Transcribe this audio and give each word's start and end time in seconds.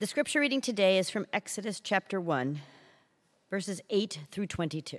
The 0.00 0.06
scripture 0.06 0.38
reading 0.38 0.60
today 0.60 0.96
is 0.96 1.10
from 1.10 1.26
Exodus 1.32 1.80
chapter 1.80 2.20
1, 2.20 2.60
verses 3.50 3.80
8 3.90 4.20
through 4.30 4.46
22. 4.46 4.98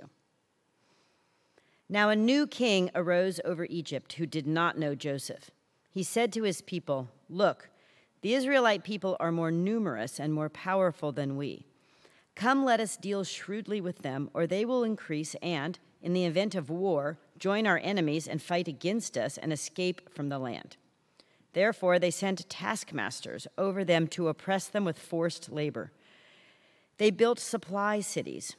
Now 1.88 2.10
a 2.10 2.18
new 2.18 2.46
king 2.46 2.92
arose 2.94 3.40
over 3.46 3.66
Egypt 3.70 4.12
who 4.12 4.26
did 4.26 4.46
not 4.46 4.78
know 4.78 4.96
Joseph. 4.96 5.52
He 5.90 6.04
said 6.04 6.34
to 6.34 6.44
his 6.44 6.62
people, 6.62 7.08
Look, 7.30 7.70
the 8.24 8.34
Israelite 8.34 8.84
people 8.84 9.16
are 9.22 9.32
more 9.32 9.52
numerous 9.52 10.20
and 10.20 10.34
more 10.34 10.50
powerful 10.50 11.14
than 11.14 11.38
we. 11.38 11.66
Come, 12.36 12.66
let 12.66 12.82
us 12.82 12.98
deal 12.98 13.24
shrewdly 13.24 13.80
with 13.80 14.00
them, 14.00 14.30
or 14.34 14.46
they 14.46 14.66
will 14.66 14.84
increase 14.84 15.34
and, 15.42 15.80
in 16.02 16.12
the 16.12 16.26
event 16.26 16.56
of 16.56 16.70
war, 16.70 17.18
join 17.38 17.66
our 17.66 17.80
enemies 17.82 18.28
and 18.28 18.42
fight 18.42 18.68
against 18.68 19.18
us 19.18 19.38
and 19.38 19.54
escape 19.54 20.14
from 20.14 20.28
the 20.28 20.40
land. 20.40 20.76
Therefore, 21.54 22.00
they 22.00 22.12
sent 22.12 22.50
taskmasters 22.50 23.48
over 23.58 23.84
them 23.84 24.08
to 24.10 24.28
oppress 24.28 24.68
them 24.68 24.86
with 24.86 25.00
forced 25.00 25.52
labor. 25.52 25.92
They 26.98 27.12
built 27.12 27.40
supply 27.40 28.02
cities, 28.02 28.56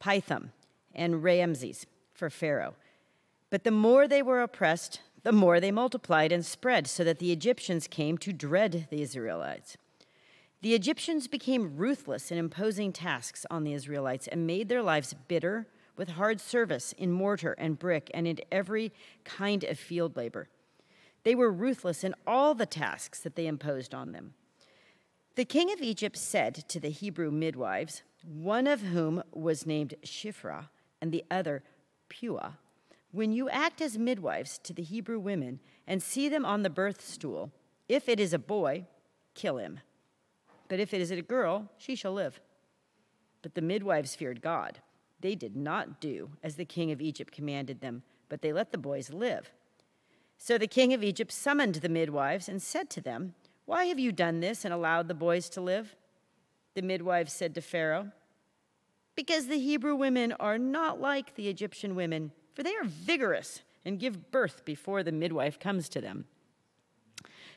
Pithom 0.00 0.50
and 0.94 1.22
Ramses, 1.22 1.86
for 2.12 2.28
Pharaoh. 2.28 2.74
But 3.50 3.64
the 3.64 3.70
more 3.70 4.06
they 4.06 4.22
were 4.22 4.42
oppressed, 4.42 5.00
the 5.22 5.32
more 5.32 5.60
they 5.60 5.70
multiplied 5.70 6.32
and 6.32 6.44
spread, 6.44 6.86
so 6.86 7.04
that 7.04 7.18
the 7.18 7.32
Egyptians 7.32 7.86
came 7.86 8.18
to 8.18 8.32
dread 8.32 8.88
the 8.90 9.00
Israelites. 9.02 9.76
The 10.60 10.74
Egyptians 10.74 11.28
became 11.28 11.76
ruthless 11.76 12.30
in 12.30 12.38
imposing 12.38 12.92
tasks 12.92 13.46
on 13.50 13.62
the 13.62 13.72
Israelites 13.72 14.26
and 14.26 14.46
made 14.46 14.68
their 14.68 14.82
lives 14.82 15.14
bitter 15.28 15.68
with 15.96 16.10
hard 16.10 16.40
service 16.40 16.92
in 16.98 17.12
mortar 17.12 17.52
and 17.52 17.78
brick 17.78 18.10
and 18.12 18.26
in 18.26 18.38
every 18.50 18.92
kind 19.24 19.64
of 19.64 19.78
field 19.78 20.16
labor. 20.16 20.48
They 21.24 21.34
were 21.34 21.50
ruthless 21.50 22.04
in 22.04 22.14
all 22.26 22.54
the 22.54 22.66
tasks 22.66 23.20
that 23.20 23.36
they 23.36 23.46
imposed 23.46 23.94
on 23.94 24.12
them. 24.12 24.34
The 25.34 25.44
king 25.44 25.72
of 25.72 25.80
Egypt 25.80 26.16
said 26.16 26.54
to 26.68 26.80
the 26.80 26.90
Hebrew 26.90 27.30
midwives, 27.30 28.02
one 28.24 28.66
of 28.66 28.80
whom 28.80 29.22
was 29.32 29.66
named 29.66 29.94
Shiphrah 30.02 30.68
and 31.00 31.12
the 31.12 31.24
other 31.30 31.62
Puah, 32.08 32.54
When 33.12 33.32
you 33.32 33.48
act 33.48 33.80
as 33.80 33.96
midwives 33.96 34.58
to 34.58 34.72
the 34.72 34.82
Hebrew 34.82 35.18
women 35.18 35.60
and 35.86 36.02
see 36.02 36.28
them 36.28 36.44
on 36.44 36.62
the 36.62 36.70
birth 36.70 37.06
stool, 37.06 37.52
if 37.88 38.08
it 38.08 38.18
is 38.18 38.32
a 38.32 38.38
boy, 38.38 38.86
kill 39.34 39.58
him. 39.58 39.80
But 40.68 40.80
if 40.80 40.92
it 40.92 41.00
is 41.00 41.10
a 41.10 41.22
girl, 41.22 41.70
she 41.78 41.94
shall 41.94 42.12
live. 42.12 42.40
But 43.42 43.54
the 43.54 43.62
midwives 43.62 44.14
feared 44.14 44.42
God. 44.42 44.80
They 45.20 45.34
did 45.34 45.56
not 45.56 46.00
do 46.00 46.30
as 46.42 46.56
the 46.56 46.64
king 46.64 46.92
of 46.92 47.00
Egypt 47.00 47.32
commanded 47.32 47.80
them, 47.80 48.02
but 48.28 48.42
they 48.42 48.52
let 48.52 48.72
the 48.72 48.78
boys 48.78 49.10
live. 49.12 49.50
So 50.38 50.56
the 50.56 50.68
king 50.68 50.94
of 50.94 51.02
Egypt 51.02 51.32
summoned 51.32 51.76
the 51.76 51.88
midwives 51.88 52.48
and 52.48 52.62
said 52.62 52.88
to 52.90 53.00
them, 53.00 53.34
Why 53.66 53.86
have 53.86 53.98
you 53.98 54.12
done 54.12 54.40
this 54.40 54.64
and 54.64 54.72
allowed 54.72 55.08
the 55.08 55.14
boys 55.14 55.48
to 55.50 55.60
live? 55.60 55.96
The 56.74 56.82
midwives 56.82 57.32
said 57.32 57.54
to 57.56 57.60
Pharaoh, 57.60 58.12
Because 59.16 59.48
the 59.48 59.58
Hebrew 59.58 59.96
women 59.96 60.32
are 60.32 60.56
not 60.56 61.00
like 61.00 61.34
the 61.34 61.48
Egyptian 61.48 61.96
women, 61.96 62.30
for 62.54 62.62
they 62.62 62.74
are 62.76 62.84
vigorous 62.84 63.62
and 63.84 63.98
give 63.98 64.30
birth 64.30 64.64
before 64.64 65.02
the 65.02 65.12
midwife 65.12 65.58
comes 65.58 65.88
to 65.88 66.00
them. 66.00 66.26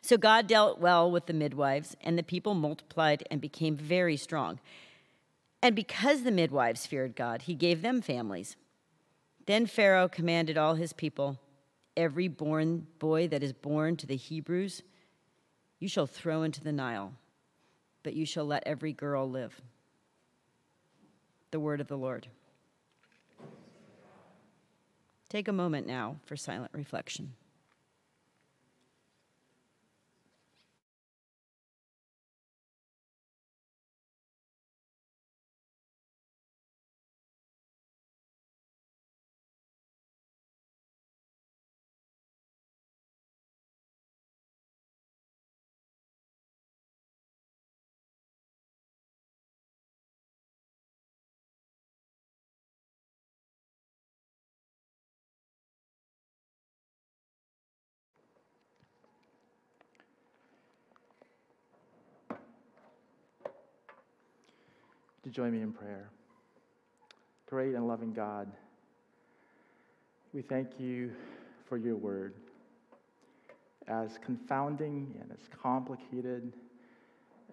So 0.01 0.17
God 0.17 0.47
dealt 0.47 0.79
well 0.79 1.09
with 1.11 1.27
the 1.27 1.33
midwives, 1.33 1.95
and 2.01 2.17
the 2.17 2.23
people 2.23 2.55
multiplied 2.55 3.23
and 3.29 3.39
became 3.39 3.75
very 3.75 4.17
strong. 4.17 4.59
And 5.61 5.75
because 5.75 6.23
the 6.23 6.31
midwives 6.31 6.87
feared 6.87 7.15
God, 7.15 7.43
he 7.43 7.53
gave 7.53 7.83
them 7.83 8.01
families. 8.01 8.55
Then 9.45 9.67
Pharaoh 9.67 10.07
commanded 10.07 10.57
all 10.57 10.73
his 10.73 10.93
people 10.93 11.37
every 12.01 12.27
born 12.27 12.87
boy 12.97 13.27
that 13.27 13.43
is 13.43 13.53
born 13.53 13.95
to 13.97 14.07
the 14.07 14.15
Hebrews, 14.15 14.81
you 15.79 15.87
shall 15.87 16.07
throw 16.07 16.41
into 16.41 16.63
the 16.63 16.71
Nile, 16.71 17.13
but 18.01 18.13
you 18.13 18.25
shall 18.25 18.45
let 18.45 18.63
every 18.65 18.91
girl 18.91 19.29
live. 19.29 19.61
The 21.51 21.59
word 21.59 21.79
of 21.79 21.87
the 21.87 21.97
Lord. 21.97 22.27
Take 25.29 25.47
a 25.47 25.53
moment 25.53 25.85
now 25.85 26.17
for 26.25 26.35
silent 26.35 26.71
reflection. 26.73 27.33
Join 65.31 65.51
me 65.53 65.61
in 65.61 65.71
prayer. 65.71 66.09
Great 67.47 67.73
and 67.73 67.87
loving 67.87 68.13
God, 68.13 68.51
we 70.33 70.41
thank 70.41 70.79
you 70.79 71.11
for 71.67 71.77
your 71.77 71.95
word. 71.95 72.33
As 73.87 74.19
confounding 74.23 75.13
and 75.21 75.31
as 75.31 75.47
complicated 75.61 76.53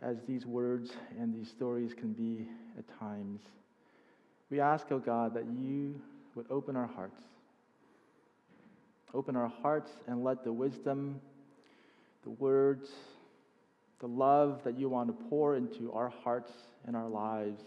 as 0.02 0.16
these 0.26 0.44
words 0.44 0.90
and 1.18 1.32
these 1.34 1.48
stories 1.48 1.94
can 1.94 2.12
be 2.12 2.46
at 2.76 2.84
times, 2.98 3.42
we 4.50 4.60
ask, 4.60 4.86
oh 4.90 4.98
God, 4.98 5.34
that 5.34 5.46
you 5.46 6.00
would 6.34 6.46
open 6.50 6.76
our 6.76 6.86
hearts. 6.86 7.20
Open 9.14 9.36
our 9.36 9.52
hearts 9.62 9.90
and 10.06 10.22
let 10.24 10.44
the 10.44 10.52
wisdom, 10.52 11.20
the 12.24 12.30
words, 12.30 12.88
the 14.00 14.06
love 14.06 14.62
that 14.64 14.78
you 14.78 14.88
want 14.88 15.08
to 15.08 15.24
pour 15.28 15.56
into 15.56 15.92
our 15.92 16.08
hearts 16.08 16.52
and 16.86 16.96
our 16.96 17.08
lives. 17.08 17.62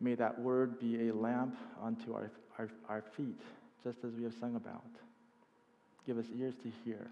May 0.00 0.14
that 0.14 0.38
word 0.40 0.78
be 0.78 1.08
a 1.08 1.14
lamp 1.14 1.56
unto 1.82 2.14
our, 2.14 2.30
our, 2.58 2.68
our 2.88 3.02
feet, 3.16 3.40
just 3.82 3.98
as 4.04 4.12
we 4.14 4.24
have 4.24 4.34
sung 4.40 4.56
about. 4.56 4.84
Give 6.06 6.18
us 6.18 6.26
ears 6.36 6.54
to 6.62 6.72
hear 6.84 7.08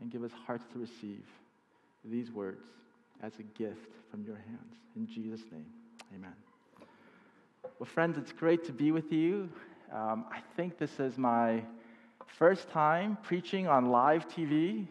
and 0.00 0.10
give 0.10 0.22
us 0.22 0.30
hearts 0.46 0.64
to 0.72 0.78
receive 0.78 1.24
these 2.04 2.30
words 2.30 2.64
as 3.22 3.32
a 3.38 3.42
gift 3.42 3.92
from 4.10 4.24
your 4.24 4.36
hands. 4.36 4.76
In 4.96 5.06
Jesus' 5.06 5.42
name, 5.52 5.66
amen. 6.14 6.32
Well, 7.78 7.86
friends, 7.86 8.16
it's 8.18 8.32
great 8.32 8.64
to 8.64 8.72
be 8.72 8.92
with 8.92 9.12
you. 9.12 9.48
Um, 9.92 10.24
I 10.30 10.40
think 10.56 10.78
this 10.78 11.00
is 11.00 11.18
my 11.18 11.62
first 12.26 12.70
time 12.70 13.18
preaching 13.22 13.66
on 13.66 13.86
live 13.86 14.28
TV. 14.28 14.86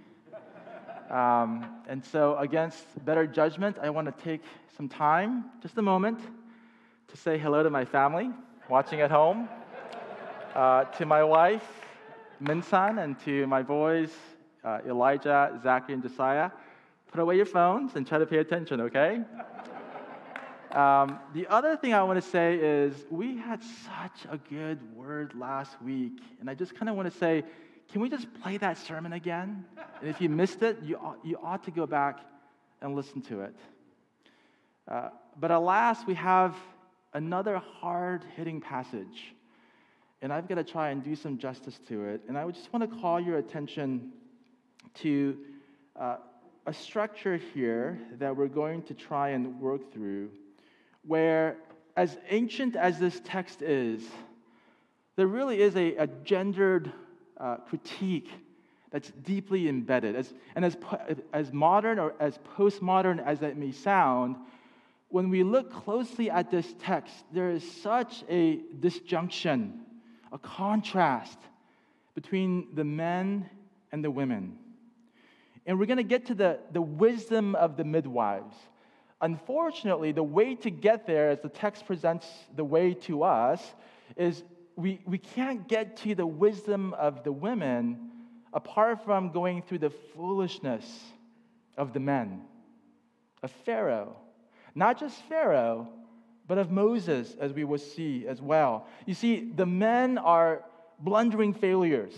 Um, 1.09 1.65
and 1.87 2.05
so, 2.05 2.37
against 2.37 3.03
better 3.03 3.25
judgment, 3.25 3.77
I 3.81 3.89
want 3.89 4.15
to 4.15 4.23
take 4.23 4.41
some 4.77 4.87
time, 4.87 5.45
just 5.61 5.77
a 5.77 5.81
moment, 5.81 6.19
to 7.07 7.17
say 7.17 7.39
hello 7.39 7.63
to 7.63 7.69
my 7.69 7.83
family 7.83 8.29
watching 8.69 9.01
at 9.01 9.09
home, 9.09 9.49
uh, 10.53 10.83
to 10.83 11.05
my 11.07 11.23
wife, 11.23 11.65
Minsan, 12.39 13.03
and 13.03 13.19
to 13.21 13.47
my 13.47 13.63
boys, 13.63 14.11
uh, 14.63 14.79
Elijah, 14.87 15.59
Zachary, 15.63 15.95
and 15.95 16.03
Josiah. 16.03 16.51
Put 17.11 17.21
away 17.21 17.37
your 17.37 17.47
phones 17.47 17.95
and 17.95 18.05
try 18.05 18.19
to 18.19 18.27
pay 18.27 18.37
attention, 18.37 18.79
okay? 18.81 19.21
Um, 20.71 21.19
the 21.33 21.47
other 21.47 21.75
thing 21.75 21.95
I 21.95 22.03
want 22.03 22.23
to 22.23 22.29
say 22.29 22.55
is 22.55 22.93
we 23.09 23.37
had 23.37 23.63
such 23.63 24.31
a 24.31 24.37
good 24.37 24.79
word 24.95 25.33
last 25.33 25.81
week, 25.81 26.21
and 26.39 26.47
I 26.47 26.53
just 26.53 26.75
kind 26.75 26.87
of 26.89 26.95
want 26.95 27.11
to 27.11 27.17
say, 27.17 27.43
can 27.91 28.01
we 28.01 28.09
just 28.09 28.27
play 28.41 28.57
that 28.57 28.77
sermon 28.77 29.13
again? 29.13 29.65
And 30.01 30.09
if 30.09 30.21
you 30.21 30.29
missed 30.29 30.61
it, 30.61 30.77
you 30.83 30.97
ought, 30.97 31.17
you 31.23 31.37
ought 31.41 31.63
to 31.63 31.71
go 31.71 31.87
back 31.87 32.19
and 32.81 32.95
listen 32.95 33.21
to 33.23 33.41
it. 33.41 33.55
Uh, 34.87 35.09
but 35.39 35.51
alas, 35.51 35.99
we 36.05 36.13
have 36.13 36.55
another 37.13 37.57
hard 37.57 38.23
hitting 38.35 38.61
passage. 38.61 39.33
And 40.21 40.31
I've 40.31 40.47
got 40.47 40.55
to 40.55 40.63
try 40.63 40.89
and 40.89 41.03
do 41.03 41.15
some 41.15 41.37
justice 41.37 41.79
to 41.87 42.05
it. 42.05 42.21
And 42.27 42.37
I 42.37 42.49
just 42.51 42.71
want 42.71 42.89
to 42.89 42.99
call 42.99 43.19
your 43.19 43.37
attention 43.37 44.11
to 44.95 45.37
uh, 45.99 46.17
a 46.65 46.73
structure 46.73 47.37
here 47.37 47.99
that 48.19 48.35
we're 48.35 48.47
going 48.47 48.83
to 48.83 48.93
try 48.93 49.29
and 49.29 49.59
work 49.59 49.93
through, 49.93 50.29
where, 51.05 51.57
as 51.95 52.17
ancient 52.29 52.75
as 52.75 52.99
this 52.99 53.19
text 53.23 53.61
is, 53.61 54.03
there 55.15 55.27
really 55.27 55.61
is 55.61 55.75
a, 55.75 55.95
a 55.95 56.07
gendered 56.07 56.91
uh, 57.39 57.57
critique 57.57 58.29
that's 58.91 59.11
deeply 59.23 59.69
embedded. 59.69 60.15
As, 60.15 60.33
and 60.55 60.65
as, 60.65 60.75
as 61.33 61.53
modern 61.53 61.99
or 61.99 62.13
as 62.19 62.39
postmodern 62.57 63.23
as 63.23 63.39
that 63.39 63.57
may 63.57 63.71
sound, 63.71 64.35
when 65.09 65.29
we 65.29 65.43
look 65.43 65.71
closely 65.71 66.29
at 66.29 66.51
this 66.51 66.73
text, 66.79 67.13
there 67.31 67.49
is 67.49 67.69
such 67.81 68.23
a 68.29 68.59
disjunction, 68.79 69.81
a 70.31 70.37
contrast 70.37 71.39
between 72.15 72.67
the 72.75 72.83
men 72.83 73.49
and 73.91 74.03
the 74.03 74.11
women. 74.11 74.57
and 75.65 75.79
we're 75.79 75.85
going 75.85 75.97
to 75.97 76.03
get 76.03 76.25
to 76.27 76.35
the, 76.35 76.59
the 76.73 76.81
wisdom 76.81 77.55
of 77.55 77.77
the 77.77 77.83
midwives. 77.83 78.55
Unfortunately, 79.21 80.11
the 80.11 80.23
way 80.23 80.55
to 80.55 80.69
get 80.69 81.05
there, 81.05 81.29
as 81.29 81.39
the 81.41 81.49
text 81.49 81.85
presents 81.85 82.27
the 82.55 82.63
way 82.63 82.93
to 82.93 83.23
us, 83.23 83.61
is 84.15 84.43
we, 84.79 85.01
we 85.05 85.17
can't 85.17 85.67
get 85.67 85.97
to 85.97 86.15
the 86.15 86.25
wisdom 86.25 86.93
of 86.93 87.25
the 87.25 87.33
women 87.33 88.11
apart 88.53 89.03
from 89.03 89.29
going 89.31 89.61
through 89.61 89.79
the 89.79 89.89
foolishness 89.89 90.85
of 91.77 91.91
the 91.91 91.99
men, 91.99 92.41
of 93.43 93.51
Pharaoh. 93.65 94.15
Not 94.73 94.97
just 94.97 95.21
Pharaoh, 95.23 95.89
but 96.47 96.57
of 96.57 96.71
Moses, 96.71 97.35
as 97.41 97.51
we 97.51 97.65
will 97.65 97.77
see 97.77 98.25
as 98.25 98.41
well. 98.41 98.87
You 99.05 99.13
see, 99.13 99.51
the 99.53 99.65
men 99.65 100.17
are 100.17 100.63
blundering 100.99 101.53
failures. 101.53 102.13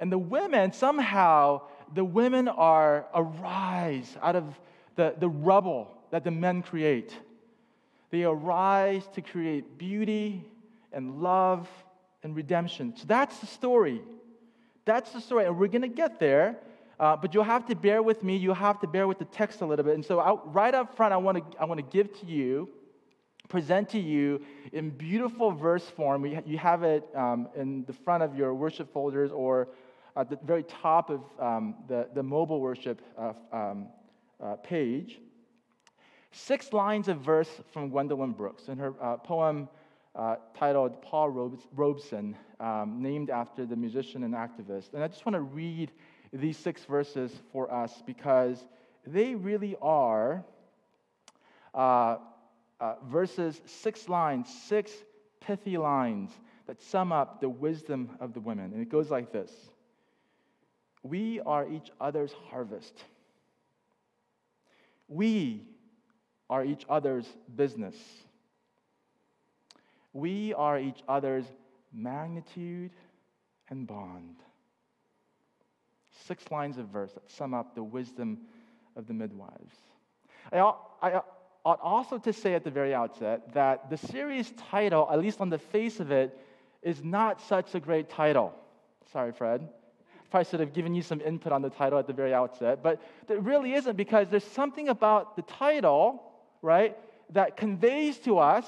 And 0.00 0.10
the 0.10 0.18
women, 0.18 0.72
somehow, 0.72 1.62
the 1.94 2.04
women 2.04 2.48
are 2.48 3.06
arise 3.14 4.16
out 4.20 4.34
of 4.34 4.58
the, 4.96 5.14
the 5.16 5.28
rubble 5.28 5.96
that 6.10 6.24
the 6.24 6.32
men 6.32 6.62
create. 6.62 7.16
They 8.10 8.24
arise 8.24 9.06
to 9.14 9.22
create 9.22 9.78
beauty 9.78 10.44
and 10.92 11.22
love 11.22 11.68
and 12.22 12.34
redemption. 12.34 12.94
So 12.96 13.04
that's 13.06 13.38
the 13.38 13.46
story. 13.46 14.02
That's 14.84 15.10
the 15.12 15.20
story. 15.20 15.46
And 15.46 15.58
we're 15.58 15.68
going 15.68 15.82
to 15.82 15.88
get 15.88 16.18
there. 16.18 16.58
Uh, 17.00 17.14
but 17.14 17.32
you'll 17.32 17.44
have 17.44 17.64
to 17.66 17.76
bear 17.76 18.02
with 18.02 18.24
me. 18.24 18.36
You'll 18.36 18.54
have 18.54 18.80
to 18.80 18.88
bear 18.88 19.06
with 19.06 19.18
the 19.18 19.24
text 19.26 19.60
a 19.60 19.66
little 19.66 19.84
bit. 19.84 19.94
And 19.94 20.04
so, 20.04 20.18
out, 20.20 20.52
right 20.52 20.74
up 20.74 20.96
front, 20.96 21.12
I 21.12 21.16
want 21.16 21.38
to 21.38 21.60
I 21.60 21.64
want 21.64 21.78
to 21.78 21.86
give 21.96 22.12
to 22.20 22.26
you, 22.26 22.68
present 23.48 23.88
to 23.90 24.00
you 24.00 24.42
in 24.72 24.90
beautiful 24.90 25.52
verse 25.52 25.84
form. 25.84 26.22
We, 26.22 26.40
you 26.44 26.58
have 26.58 26.82
it 26.82 27.04
um, 27.14 27.48
in 27.54 27.84
the 27.84 27.92
front 27.92 28.24
of 28.24 28.34
your 28.34 28.52
worship 28.52 28.92
folders 28.92 29.30
or 29.30 29.68
at 30.16 30.28
the 30.28 30.38
very 30.44 30.64
top 30.64 31.10
of 31.10 31.20
um, 31.38 31.76
the, 31.86 32.08
the 32.14 32.22
mobile 32.22 32.60
worship 32.60 33.00
uh, 33.16 33.32
um, 33.52 33.86
uh, 34.42 34.56
page. 34.56 35.20
Six 36.32 36.72
lines 36.72 37.06
of 37.08 37.18
verse 37.18 37.48
from 37.72 37.90
Gwendolyn 37.90 38.32
Brooks 38.32 38.68
in 38.68 38.78
her 38.78 38.94
uh, 39.00 39.16
poem 39.18 39.68
uh, 40.18 40.34
titled 40.52 41.00
Paul 41.00 41.30
Robeson, 41.74 42.36
um, 42.58 43.00
named 43.00 43.30
after 43.30 43.64
the 43.64 43.76
musician 43.76 44.24
and 44.24 44.34
activist. 44.34 44.92
And 44.92 45.02
I 45.02 45.06
just 45.06 45.24
want 45.24 45.34
to 45.34 45.42
read 45.42 45.92
these 46.32 46.56
six 46.56 46.84
verses 46.84 47.32
for 47.52 47.72
us 47.72 48.02
because 48.04 48.64
they 49.06 49.36
really 49.36 49.76
are 49.80 50.44
uh, 51.72 52.16
uh, 52.80 52.94
verses, 53.08 53.60
six 53.64 54.08
lines, 54.08 54.48
six 54.66 54.90
pithy 55.40 55.78
lines 55.78 56.32
that 56.66 56.82
sum 56.82 57.12
up 57.12 57.40
the 57.40 57.48
wisdom 57.48 58.10
of 58.18 58.34
the 58.34 58.40
women. 58.40 58.72
And 58.72 58.82
it 58.82 58.88
goes 58.88 59.10
like 59.10 59.32
this 59.32 59.52
We 61.04 61.40
are 61.46 61.68
each 61.68 61.90
other's 62.00 62.32
harvest, 62.50 63.04
we 65.06 65.62
are 66.50 66.64
each 66.64 66.84
other's 66.88 67.26
business. 67.54 67.94
We 70.12 70.54
are 70.54 70.78
each 70.78 71.02
other's 71.08 71.44
magnitude 71.92 72.90
and 73.68 73.86
bond. 73.86 74.36
Six 76.26 76.50
lines 76.50 76.78
of 76.78 76.86
verse 76.88 77.12
that 77.12 77.30
sum 77.30 77.54
up 77.54 77.74
the 77.74 77.82
wisdom 77.82 78.38
of 78.96 79.06
the 79.06 79.14
midwives. 79.14 79.76
I, 80.52 80.58
I 81.02 81.20
ought 81.64 81.80
also 81.82 82.18
to 82.18 82.32
say 82.32 82.54
at 82.54 82.64
the 82.64 82.70
very 82.70 82.94
outset 82.94 83.52
that 83.54 83.90
the 83.90 83.96
series 83.96 84.52
title, 84.70 85.08
at 85.10 85.18
least 85.18 85.40
on 85.40 85.50
the 85.50 85.58
face 85.58 86.00
of 86.00 86.10
it, 86.10 86.36
is 86.82 87.02
not 87.02 87.40
such 87.42 87.74
a 87.74 87.80
great 87.80 88.08
title. 88.08 88.54
Sorry, 89.12 89.32
Fred. 89.32 89.68
Probably 90.30 90.50
should 90.50 90.60
have 90.60 90.74
given 90.74 90.94
you 90.94 91.02
some 91.02 91.20
input 91.22 91.52
on 91.52 91.62
the 91.62 91.70
title 91.70 91.98
at 91.98 92.06
the 92.06 92.12
very 92.12 92.34
outset, 92.34 92.82
but 92.82 93.00
it 93.28 93.40
really 93.42 93.72
isn't 93.74 93.96
because 93.96 94.28
there's 94.28 94.44
something 94.44 94.88
about 94.88 95.36
the 95.36 95.42
title, 95.42 96.22
right, 96.60 96.96
that 97.30 97.56
conveys 97.56 98.18
to 98.20 98.38
us 98.38 98.66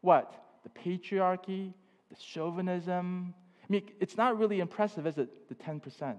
what? 0.00 0.34
The 0.62 0.68
patriarchy, 0.68 1.72
the 2.10 2.16
chauvinism. 2.18 3.34
I 3.62 3.66
mean, 3.68 3.90
it's 4.00 4.16
not 4.16 4.38
really 4.38 4.60
impressive, 4.60 5.06
is 5.06 5.18
it? 5.18 5.48
The 5.48 5.54
10% 5.54 6.16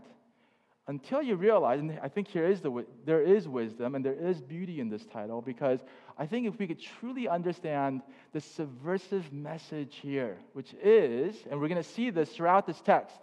until 0.88 1.22
you 1.22 1.36
realize, 1.36 1.80
and 1.80 1.98
I 2.02 2.10
think 2.10 2.28
here 2.28 2.46
is 2.46 2.60
the, 2.60 2.86
there 3.06 3.22
is 3.22 3.48
wisdom 3.48 3.96
and 3.96 4.04
there 4.04 4.14
is 4.14 4.42
beauty 4.42 4.80
in 4.80 4.90
this 4.90 5.06
title, 5.06 5.42
because 5.42 5.80
I 6.18 6.26
think 6.26 6.48
if 6.48 6.58
we 6.58 6.68
could 6.68 6.82
truly 6.82 7.28
understand 7.28 8.02
the 8.34 8.42
subversive 8.42 9.32
message 9.32 10.00
here, 10.02 10.38
which 10.54 10.74
is, 10.84 11.36
and 11.50 11.60
we're 11.60 11.70
going 11.70 11.82
to 11.82 11.90
see 11.90 12.10
this 12.10 12.30
throughout 12.32 12.66
this 12.66 12.82
text, 12.82 13.16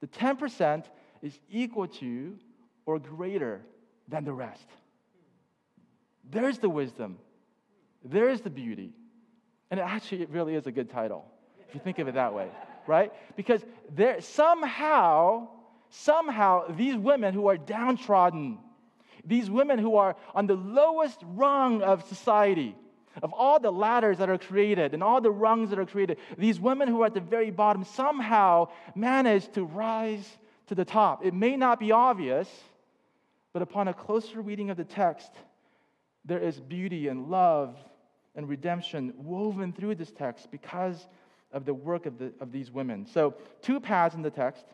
the 0.00 0.06
10% 0.08 0.84
is 1.22 1.38
equal 1.50 1.86
to 1.86 2.36
or 2.86 2.98
greater 2.98 3.60
than 4.08 4.24
the 4.24 4.32
rest. 4.32 4.66
There's 6.28 6.58
the 6.58 6.70
wisdom, 6.70 7.18
there's 8.04 8.40
the 8.40 8.50
beauty. 8.50 8.94
And 9.72 9.80
it 9.80 9.84
actually, 9.84 10.20
it 10.20 10.28
really 10.28 10.54
is 10.54 10.66
a 10.66 10.70
good 10.70 10.90
title, 10.90 11.24
if 11.66 11.74
you 11.74 11.80
think 11.80 11.98
of 11.98 12.06
it 12.06 12.12
that 12.12 12.34
way, 12.34 12.46
right? 12.86 13.10
Because 13.36 13.64
there 13.88 14.20
somehow, 14.20 15.48
somehow 15.88 16.64
these 16.76 16.94
women 16.94 17.32
who 17.32 17.46
are 17.46 17.56
downtrodden, 17.56 18.58
these 19.24 19.48
women 19.50 19.78
who 19.78 19.96
are 19.96 20.14
on 20.34 20.46
the 20.46 20.56
lowest 20.56 21.18
rung 21.22 21.80
of 21.80 22.06
society, 22.06 22.76
of 23.22 23.32
all 23.32 23.58
the 23.58 23.70
ladders 23.72 24.18
that 24.18 24.28
are 24.28 24.36
created 24.36 24.92
and 24.92 25.02
all 25.02 25.22
the 25.22 25.30
rungs 25.30 25.70
that 25.70 25.78
are 25.78 25.86
created, 25.86 26.18
these 26.36 26.60
women 26.60 26.86
who 26.86 27.00
are 27.00 27.06
at 27.06 27.14
the 27.14 27.20
very 27.20 27.50
bottom 27.50 27.82
somehow 27.82 28.68
manage 28.94 29.50
to 29.52 29.64
rise 29.64 30.36
to 30.66 30.74
the 30.74 30.84
top. 30.84 31.24
It 31.24 31.32
may 31.32 31.56
not 31.56 31.80
be 31.80 31.92
obvious, 31.92 32.46
but 33.54 33.62
upon 33.62 33.88
a 33.88 33.94
closer 33.94 34.42
reading 34.42 34.68
of 34.68 34.76
the 34.76 34.84
text, 34.84 35.30
there 36.26 36.40
is 36.40 36.60
beauty 36.60 37.08
and 37.08 37.30
love 37.30 37.74
and 38.34 38.48
redemption 38.48 39.12
woven 39.16 39.72
through 39.72 39.94
this 39.94 40.10
text 40.10 40.50
because 40.50 41.06
of 41.52 41.64
the 41.64 41.74
work 41.74 42.06
of, 42.06 42.18
the, 42.18 42.32
of 42.40 42.50
these 42.50 42.70
women. 42.70 43.06
So, 43.06 43.34
two 43.60 43.78
paths 43.78 44.14
in 44.14 44.22
the 44.22 44.30
text 44.30 44.64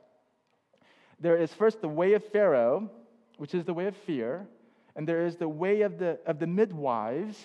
there 1.20 1.36
is 1.36 1.52
first 1.52 1.80
the 1.80 1.88
way 1.88 2.12
of 2.12 2.24
Pharaoh, 2.24 2.88
which 3.38 3.54
is 3.54 3.64
the 3.64 3.74
way 3.74 3.86
of 3.86 3.96
fear, 3.96 4.46
and 4.94 5.06
there 5.06 5.26
is 5.26 5.36
the 5.36 5.48
way 5.48 5.82
of 5.82 5.98
the, 5.98 6.18
of 6.26 6.38
the 6.38 6.46
midwives, 6.46 7.44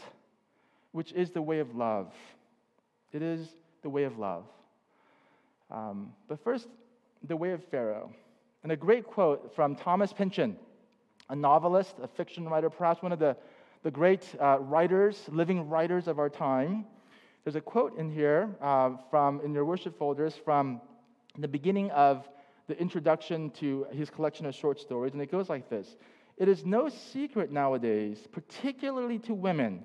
which 0.91 1.11
is 1.13 1.31
the 1.31 1.41
way 1.41 1.59
of 1.59 1.75
love. 1.75 2.13
It 3.11 3.21
is 3.21 3.47
the 3.81 3.89
way 3.89 4.03
of 4.03 4.19
love. 4.19 4.45
Um, 5.71 6.13
but 6.27 6.43
first, 6.43 6.67
the 7.23 7.35
way 7.35 7.51
of 7.51 7.63
Pharaoh. 7.65 8.11
And 8.61 8.71
a 8.71 8.75
great 8.75 9.05
quote 9.05 9.55
from 9.55 9.75
Thomas 9.75 10.13
Pynchon, 10.13 10.55
a 11.29 11.35
novelist, 11.35 11.95
a 12.01 12.07
fiction 12.07 12.47
writer, 12.47 12.69
perhaps 12.69 13.01
one 13.01 13.11
of 13.11 13.19
the, 13.19 13.35
the 13.83 13.91
great 13.91 14.25
uh, 14.39 14.57
writers, 14.59 15.21
living 15.29 15.69
writers 15.69 16.07
of 16.07 16.17
our 16.17 16.29
time. 16.29 16.85
There's 17.43 17.57
a 17.57 17.61
quote 17.61 17.97
in 17.97 18.09
here 18.09 18.55
uh, 18.61 18.91
from, 19.09 19.41
in 19.41 19.53
your 19.53 19.65
worship 19.65 19.97
folders 19.97 20.33
from 20.43 20.81
the 21.37 21.49
beginning 21.49 21.91
of 21.91 22.27
the 22.67 22.79
introduction 22.79 23.49
to 23.51 23.85
his 23.91 24.09
collection 24.09 24.45
of 24.45 24.55
short 24.55 24.79
stories, 24.79 25.13
and 25.13 25.21
it 25.21 25.29
goes 25.29 25.49
like 25.49 25.69
this 25.69 25.97
It 26.37 26.47
is 26.47 26.65
no 26.65 26.87
secret 26.87 27.51
nowadays, 27.51 28.19
particularly 28.31 29.19
to 29.19 29.33
women, 29.33 29.83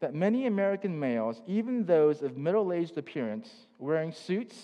that 0.00 0.14
many 0.14 0.46
American 0.46 0.98
males, 0.98 1.40
even 1.46 1.84
those 1.84 2.22
of 2.22 2.36
middle 2.36 2.72
aged 2.72 2.98
appearance, 2.98 3.48
wearing 3.78 4.10
suits 4.10 4.56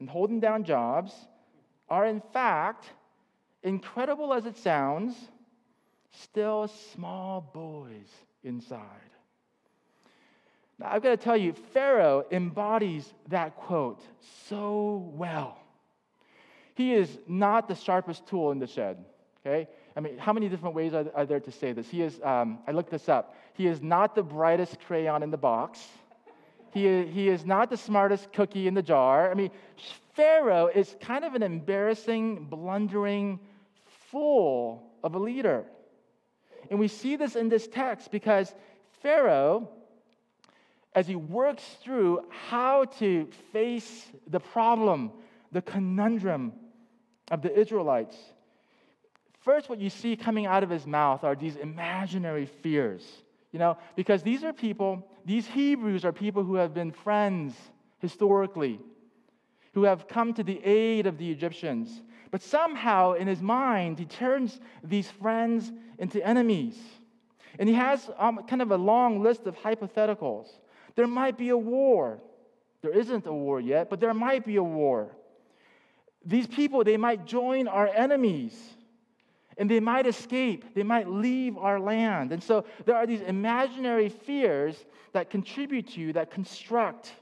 and 0.00 0.08
holding 0.08 0.40
down 0.40 0.64
jobs, 0.64 1.12
are 1.90 2.06
in 2.06 2.22
fact, 2.32 2.86
incredible 3.62 4.32
as 4.32 4.46
it 4.46 4.56
sounds, 4.56 5.14
still 6.10 6.68
small 6.92 7.40
boys 7.52 8.08
inside. 8.42 8.80
Now, 10.78 10.90
I've 10.90 11.02
got 11.02 11.10
to 11.10 11.16
tell 11.16 11.36
you, 11.36 11.52
Pharaoh 11.72 12.24
embodies 12.30 13.12
that 13.28 13.56
quote 13.56 14.02
so 14.48 15.10
well. 15.14 15.58
He 16.74 16.92
is 16.92 17.18
not 17.26 17.68
the 17.68 17.74
sharpest 17.74 18.26
tool 18.26 18.52
in 18.52 18.58
the 18.58 18.66
shed, 18.66 19.02
okay? 19.40 19.66
I 19.96 20.00
mean, 20.00 20.18
how 20.18 20.34
many 20.34 20.50
different 20.50 20.74
ways 20.74 20.92
are, 20.92 21.24
there 21.24 21.40
to 21.40 21.50
say 21.50 21.72
this? 21.72 21.88
He 21.88 22.02
is, 22.02 22.20
um, 22.22 22.58
I 22.66 22.72
looked 22.72 22.90
this 22.90 23.08
up. 23.08 23.34
He 23.54 23.66
is 23.66 23.80
not 23.80 24.14
the 24.14 24.22
brightest 24.22 24.78
crayon 24.80 25.22
in 25.22 25.30
the 25.30 25.38
box. 25.38 25.80
He 26.74 26.86
is, 26.86 27.14
he 27.14 27.28
is 27.30 27.46
not 27.46 27.70
the 27.70 27.78
smartest 27.78 28.30
cookie 28.34 28.68
in 28.68 28.74
the 28.74 28.82
jar. 28.82 29.30
I 29.30 29.34
mean, 29.34 29.50
Pharaoh 30.12 30.66
is 30.66 30.94
kind 31.00 31.24
of 31.24 31.34
an 31.34 31.42
embarrassing, 31.42 32.44
blundering 32.44 33.40
fool 34.10 34.82
of 35.02 35.14
a 35.14 35.18
leader. 35.18 35.64
And 36.70 36.78
we 36.78 36.88
see 36.88 37.16
this 37.16 37.36
in 37.36 37.48
this 37.48 37.66
text 37.66 38.10
because 38.10 38.54
Pharaoh, 39.02 39.68
as 40.94 41.06
he 41.06 41.16
works 41.16 41.62
through 41.82 42.20
how 42.48 42.84
to 42.98 43.28
face 43.52 44.06
the 44.26 44.40
problem, 44.40 45.12
the 45.52 45.62
conundrum 45.62 46.52
of 47.30 47.42
the 47.42 47.56
Israelites. 47.58 48.16
First, 49.40 49.68
what 49.68 49.78
you 49.78 49.90
see 49.90 50.16
coming 50.16 50.46
out 50.46 50.62
of 50.62 50.70
his 50.70 50.86
mouth 50.86 51.22
are 51.22 51.36
these 51.36 51.56
imaginary 51.56 52.46
fears. 52.46 53.06
You 53.52 53.60
know, 53.60 53.78
because 53.94 54.22
these 54.22 54.42
are 54.42 54.52
people, 54.52 55.06
these 55.24 55.46
Hebrews 55.46 56.04
are 56.04 56.12
people 56.12 56.42
who 56.42 56.56
have 56.56 56.74
been 56.74 56.90
friends 56.90 57.54
historically, 57.98 58.80
who 59.72 59.84
have 59.84 60.08
come 60.08 60.34
to 60.34 60.42
the 60.42 60.60
aid 60.64 61.06
of 61.06 61.16
the 61.16 61.30
Egyptians, 61.30 62.02
But 62.30 62.42
somehow 62.42 63.12
in 63.12 63.26
his 63.26 63.40
mind, 63.40 63.98
he 63.98 64.04
turns 64.04 64.60
these 64.82 65.10
friends 65.10 65.72
into 65.98 66.24
enemies. 66.26 66.76
And 67.58 67.68
he 67.68 67.74
has 67.74 68.10
um, 68.18 68.40
kind 68.48 68.62
of 68.62 68.70
a 68.70 68.76
long 68.76 69.22
list 69.22 69.46
of 69.46 69.56
hypotheticals. 69.56 70.46
There 70.94 71.06
might 71.06 71.38
be 71.38 71.50
a 71.50 71.56
war. 71.56 72.20
There 72.82 72.92
isn't 72.92 73.26
a 73.26 73.32
war 73.32 73.60
yet, 73.60 73.88
but 73.90 74.00
there 74.00 74.14
might 74.14 74.44
be 74.44 74.56
a 74.56 74.62
war. 74.62 75.16
These 76.24 76.46
people, 76.46 76.84
they 76.84 76.96
might 76.96 77.24
join 77.24 77.68
our 77.68 77.88
enemies 77.88 78.76
and 79.58 79.70
they 79.70 79.80
might 79.80 80.06
escape. 80.06 80.74
They 80.74 80.82
might 80.82 81.08
leave 81.08 81.56
our 81.56 81.80
land. 81.80 82.32
And 82.32 82.42
so 82.42 82.66
there 82.84 82.96
are 82.96 83.06
these 83.06 83.22
imaginary 83.22 84.08
fears 84.08 84.84
that 85.12 85.30
contribute 85.30 85.88
to, 85.92 86.12
that 86.12 86.30
construct 86.30 87.12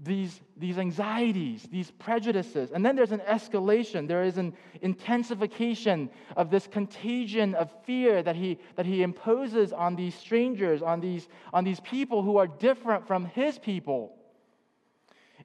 these, 0.00 0.40
these 0.56 0.78
anxieties, 0.78 1.68
these 1.70 1.90
prejudices. 1.90 2.72
And 2.72 2.84
then 2.84 2.96
there's 2.96 3.12
an 3.12 3.20
escalation, 3.20 4.08
there 4.08 4.24
is 4.24 4.38
an 4.38 4.54
intensification 4.80 6.10
of 6.36 6.50
this 6.50 6.66
contagion 6.66 7.54
of 7.54 7.70
fear 7.84 8.22
that 8.22 8.34
he, 8.34 8.58
that 8.76 8.86
he 8.86 9.02
imposes 9.02 9.72
on 9.72 9.94
these 9.94 10.14
strangers, 10.14 10.82
on 10.82 11.00
these, 11.00 11.28
on 11.52 11.64
these 11.64 11.80
people 11.80 12.22
who 12.22 12.38
are 12.38 12.46
different 12.46 13.06
from 13.06 13.26
his 13.26 13.58
people. 13.58 14.16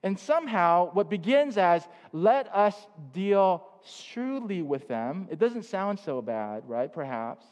And 0.03 0.17
somehow, 0.17 0.91
what 0.93 1.09
begins 1.09 1.57
as, 1.57 1.87
let 2.13 2.53
us 2.55 2.75
deal 3.13 3.67
shrewdly 3.85 4.61
with 4.61 4.87
them, 4.87 5.27
it 5.29 5.39
doesn't 5.39 5.63
sound 5.63 5.99
so 5.99 6.21
bad, 6.21 6.63
right? 6.67 6.91
Perhaps. 6.91 7.45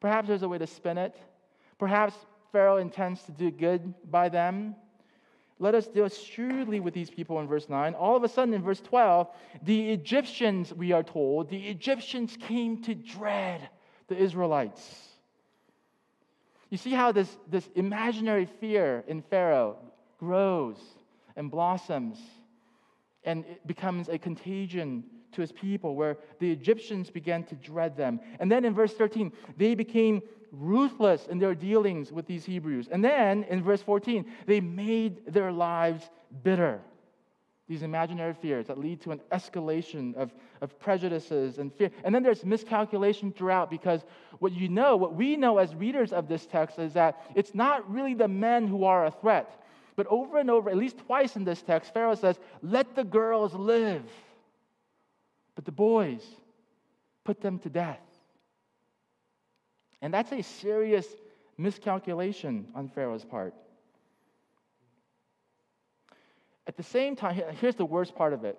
Perhaps 0.00 0.28
there's 0.28 0.42
a 0.42 0.48
way 0.48 0.58
to 0.58 0.66
spin 0.66 0.98
it. 0.98 1.14
Perhaps 1.78 2.14
Pharaoh 2.52 2.78
intends 2.78 3.22
to 3.24 3.32
do 3.32 3.50
good 3.50 3.94
by 4.10 4.28
them. 4.28 4.74
Let 5.58 5.74
us 5.74 5.86
deal 5.86 6.08
shrewdly 6.08 6.80
with 6.80 6.92
these 6.92 7.08
people 7.08 7.40
in 7.40 7.48
verse 7.48 7.68
9. 7.68 7.94
All 7.94 8.16
of 8.16 8.24
a 8.24 8.28
sudden, 8.28 8.52
in 8.52 8.62
verse 8.62 8.80
12, 8.80 9.28
the 9.62 9.90
Egyptians, 9.90 10.72
we 10.74 10.92
are 10.92 11.02
told, 11.02 11.48
the 11.48 11.68
Egyptians 11.68 12.36
came 12.38 12.82
to 12.82 12.94
dread 12.94 13.68
the 14.08 14.16
Israelites. 14.16 15.08
You 16.68 16.76
see 16.76 16.90
how 16.90 17.12
this, 17.12 17.34
this 17.48 17.68
imaginary 17.74 18.44
fear 18.44 19.02
in 19.06 19.22
Pharaoh 19.22 19.78
grows 20.18 20.78
and 21.36 21.50
blossoms 21.50 22.18
and 23.26 23.44
it 23.44 23.66
becomes 23.66 24.08
a 24.08 24.18
contagion 24.18 25.04
to 25.32 25.40
his 25.40 25.52
people 25.52 25.96
where 25.96 26.16
the 26.38 26.50
Egyptians 26.50 27.10
began 27.10 27.42
to 27.44 27.54
dread 27.56 27.96
them. 27.96 28.20
And 28.38 28.50
then 28.50 28.64
in 28.64 28.72
verse 28.72 28.94
13, 28.94 29.32
they 29.58 29.74
became 29.74 30.22
ruthless 30.58 31.26
in 31.26 31.38
their 31.38 31.54
dealings 31.54 32.12
with 32.12 32.26
these 32.26 32.44
Hebrews. 32.44 32.88
And 32.90 33.04
then 33.04 33.44
in 33.44 33.62
verse 33.62 33.82
14, 33.82 34.24
they 34.46 34.60
made 34.60 35.26
their 35.26 35.52
lives 35.52 36.08
bitter. 36.42 36.80
These 37.68 37.82
imaginary 37.82 38.34
fears 38.34 38.68
that 38.68 38.78
lead 38.78 39.00
to 39.02 39.10
an 39.10 39.20
escalation 39.32 40.14
of, 40.14 40.32
of 40.60 40.78
prejudices 40.78 41.58
and 41.58 41.72
fear. 41.74 41.90
And 42.04 42.14
then 42.14 42.22
there's 42.22 42.44
miscalculation 42.44 43.32
throughout 43.32 43.70
because 43.70 44.04
what 44.38 44.52
you 44.52 44.68
know, 44.68 44.96
what 44.96 45.14
we 45.14 45.36
know 45.36 45.58
as 45.58 45.74
readers 45.74 46.12
of 46.12 46.28
this 46.28 46.46
text 46.46 46.78
is 46.78 46.92
that 46.92 47.20
it's 47.34 47.54
not 47.54 47.90
really 47.90 48.14
the 48.14 48.28
men 48.28 48.68
who 48.68 48.84
are 48.84 49.06
a 49.06 49.10
threat. 49.10 49.50
But 49.96 50.06
over 50.08 50.38
and 50.38 50.50
over, 50.50 50.70
at 50.70 50.76
least 50.76 50.98
twice 50.98 51.34
in 51.36 51.44
this 51.44 51.62
text, 51.62 51.92
Pharaoh 51.92 52.14
says, 52.14 52.38
Let 52.62 52.94
the 52.94 53.04
girls 53.04 53.54
live. 53.54 54.04
But 55.56 55.64
the 55.64 55.72
boys, 55.72 56.22
put 57.24 57.40
them 57.40 57.58
to 57.60 57.70
death. 57.70 57.98
And 60.02 60.12
that's 60.12 60.32
a 60.32 60.42
serious 60.42 61.06
miscalculation 61.58 62.68
on 62.74 62.88
Pharaoh's 62.88 63.24
part. 63.24 63.54
At 66.66 66.76
the 66.76 66.82
same 66.82 67.16
time, 67.16 67.40
here's 67.60 67.76
the 67.76 67.84
worst 67.84 68.14
part 68.14 68.32
of 68.32 68.44
it. 68.44 68.58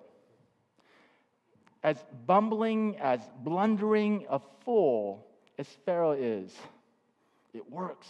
As 1.82 1.96
bumbling, 2.26 2.96
as 2.98 3.20
blundering 3.42 4.26
a 4.28 4.40
fool 4.64 5.26
as 5.58 5.68
Pharaoh 5.84 6.12
is, 6.12 6.54
it 7.54 7.70
works. 7.70 8.08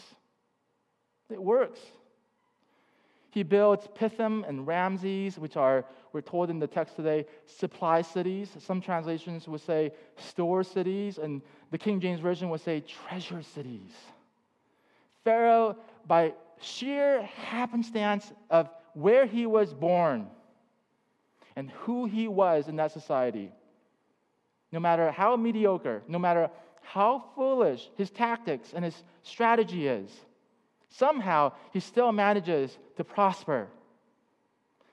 It 1.31 1.43
works. 1.43 1.81
He 3.31 3.43
builds 3.43 3.87
Pithom 3.95 4.45
and 4.49 4.67
Ramses, 4.67 5.39
which 5.39 5.57
are, 5.57 5.85
we're 6.13 6.21
told 6.21 6.51
in 6.51 6.59
the 6.59 6.67
text 6.67 6.97
today, 6.97 7.27
supply 7.47 8.03
cities. 8.03 8.51
Some 8.59 8.81
translations 8.81 9.47
would 9.49 9.61
say 9.61 9.93
store 10.17 10.65
cities, 10.65 11.19
and 11.19 11.43
the 11.71 11.79
King 11.79 12.01
James 12.01 12.21
Version 12.21 12.49
would 12.51 12.61
say 12.61 12.81
treasure 12.81 13.43
cities. 13.43 13.93
Pharaoh, 15.25 15.77
by 16.07 16.33
sheer 16.61 17.23
happenstance 17.23 18.33
of 18.51 18.71
where 18.95 19.27
he 19.27 19.47
was 19.47 19.75
born 19.75 20.27
and 21.57 21.71
who 21.71 22.07
he 22.07 22.29
was 22.29 22.69
in 22.69 22.77
that 22.77 22.93
society, 22.93 23.53
no 24.73 24.81
matter 24.81 25.11
how 25.11 25.37
mediocre, 25.37 26.03
no 26.09 26.19
matter 26.19 26.51
how 26.83 27.25
foolish 27.35 27.91
his 27.97 28.11
tactics 28.11 28.73
and 28.75 28.85
his 28.85 29.03
strategy 29.23 29.87
is, 29.87 30.11
somehow 30.89 31.53
he 31.73 31.81
still 31.81 32.13
manages 32.13 32.77
to 32.97 33.05
prosper. 33.05 33.69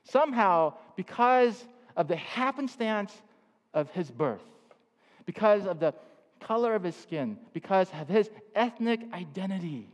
Somehow, 0.03 0.73
because 0.95 1.65
of 1.95 2.07
the 2.07 2.15
happenstance 2.15 3.13
of 3.73 3.89
his 3.91 4.09
birth, 4.09 4.43
because 5.25 5.65
of 5.65 5.79
the 5.79 5.93
color 6.39 6.75
of 6.75 6.83
his 6.83 6.95
skin, 6.95 7.37
because 7.53 7.89
of 7.99 8.07
his 8.07 8.29
ethnic 8.53 9.01
identity, 9.13 9.89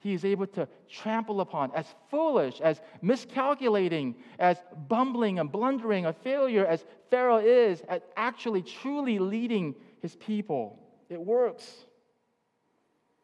he 0.00 0.14
is 0.14 0.24
able 0.24 0.46
to 0.46 0.68
trample 0.88 1.40
upon, 1.40 1.72
as 1.74 1.86
foolish, 2.10 2.60
as 2.60 2.80
miscalculating, 3.02 4.14
as 4.38 4.56
bumbling 4.86 5.40
and 5.40 5.50
blundering, 5.50 6.06
a 6.06 6.12
failure 6.12 6.64
as 6.64 6.84
Pharaoh 7.10 7.38
is 7.38 7.82
at 7.88 8.04
actually 8.16 8.62
truly 8.62 9.18
leading 9.18 9.74
his 10.00 10.14
people. 10.16 10.78
It 11.08 11.20
works. 11.20 11.68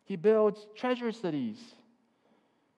He 0.05 0.17
builds 0.17 0.67
treasure 0.75 1.13
cities 1.13 1.59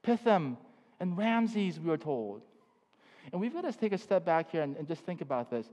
Pithom 0.03 0.57
and 1.01 1.19
Ramses, 1.19 1.81
we 1.81 1.91
are 1.91 1.97
told. 1.97 2.43
And 3.33 3.41
we've 3.41 3.53
got 3.53 3.63
to 3.63 3.73
take 3.73 3.93
a 3.93 3.99
step 3.99 4.25
back 4.25 4.51
here 4.51 4.63
and, 4.63 4.77
and 4.77 4.87
just 4.87 5.03
think 5.03 5.21
about 5.21 5.51
this. 5.51 5.67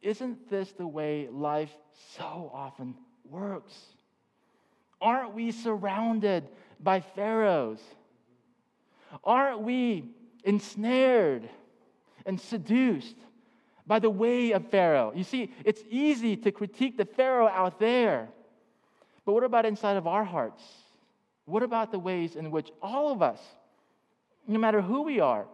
Isn't 0.00 0.50
this 0.50 0.72
the 0.72 0.86
way 0.86 1.28
life 1.30 1.70
so 2.16 2.50
often 2.52 2.94
works? 3.28 3.74
Aren't 5.00 5.34
we 5.34 5.50
surrounded 5.50 6.48
by 6.80 7.00
pharaohs? 7.00 7.80
Aren't 9.24 9.62
we 9.62 10.04
ensnared 10.44 11.48
and 12.24 12.40
seduced 12.40 13.16
by 13.86 13.98
the 13.98 14.10
way 14.10 14.52
of 14.52 14.68
Pharaoh? 14.70 15.12
You 15.14 15.24
see, 15.24 15.52
it's 15.64 15.82
easy 15.90 16.36
to 16.38 16.52
critique 16.52 16.96
the 16.96 17.04
Pharaoh 17.04 17.48
out 17.48 17.78
there, 17.78 18.28
but 19.24 19.34
what 19.34 19.44
about 19.44 19.66
inside 19.66 19.96
of 19.96 20.06
our 20.06 20.24
hearts? 20.24 20.62
What 21.44 21.62
about 21.62 21.92
the 21.92 21.98
ways 21.98 22.36
in 22.36 22.50
which 22.50 22.70
all 22.80 23.12
of 23.12 23.22
us 23.22 23.40
no 24.46 24.58
matter 24.58 24.80
who 24.80 25.02
we 25.02 25.20
are, 25.20 25.46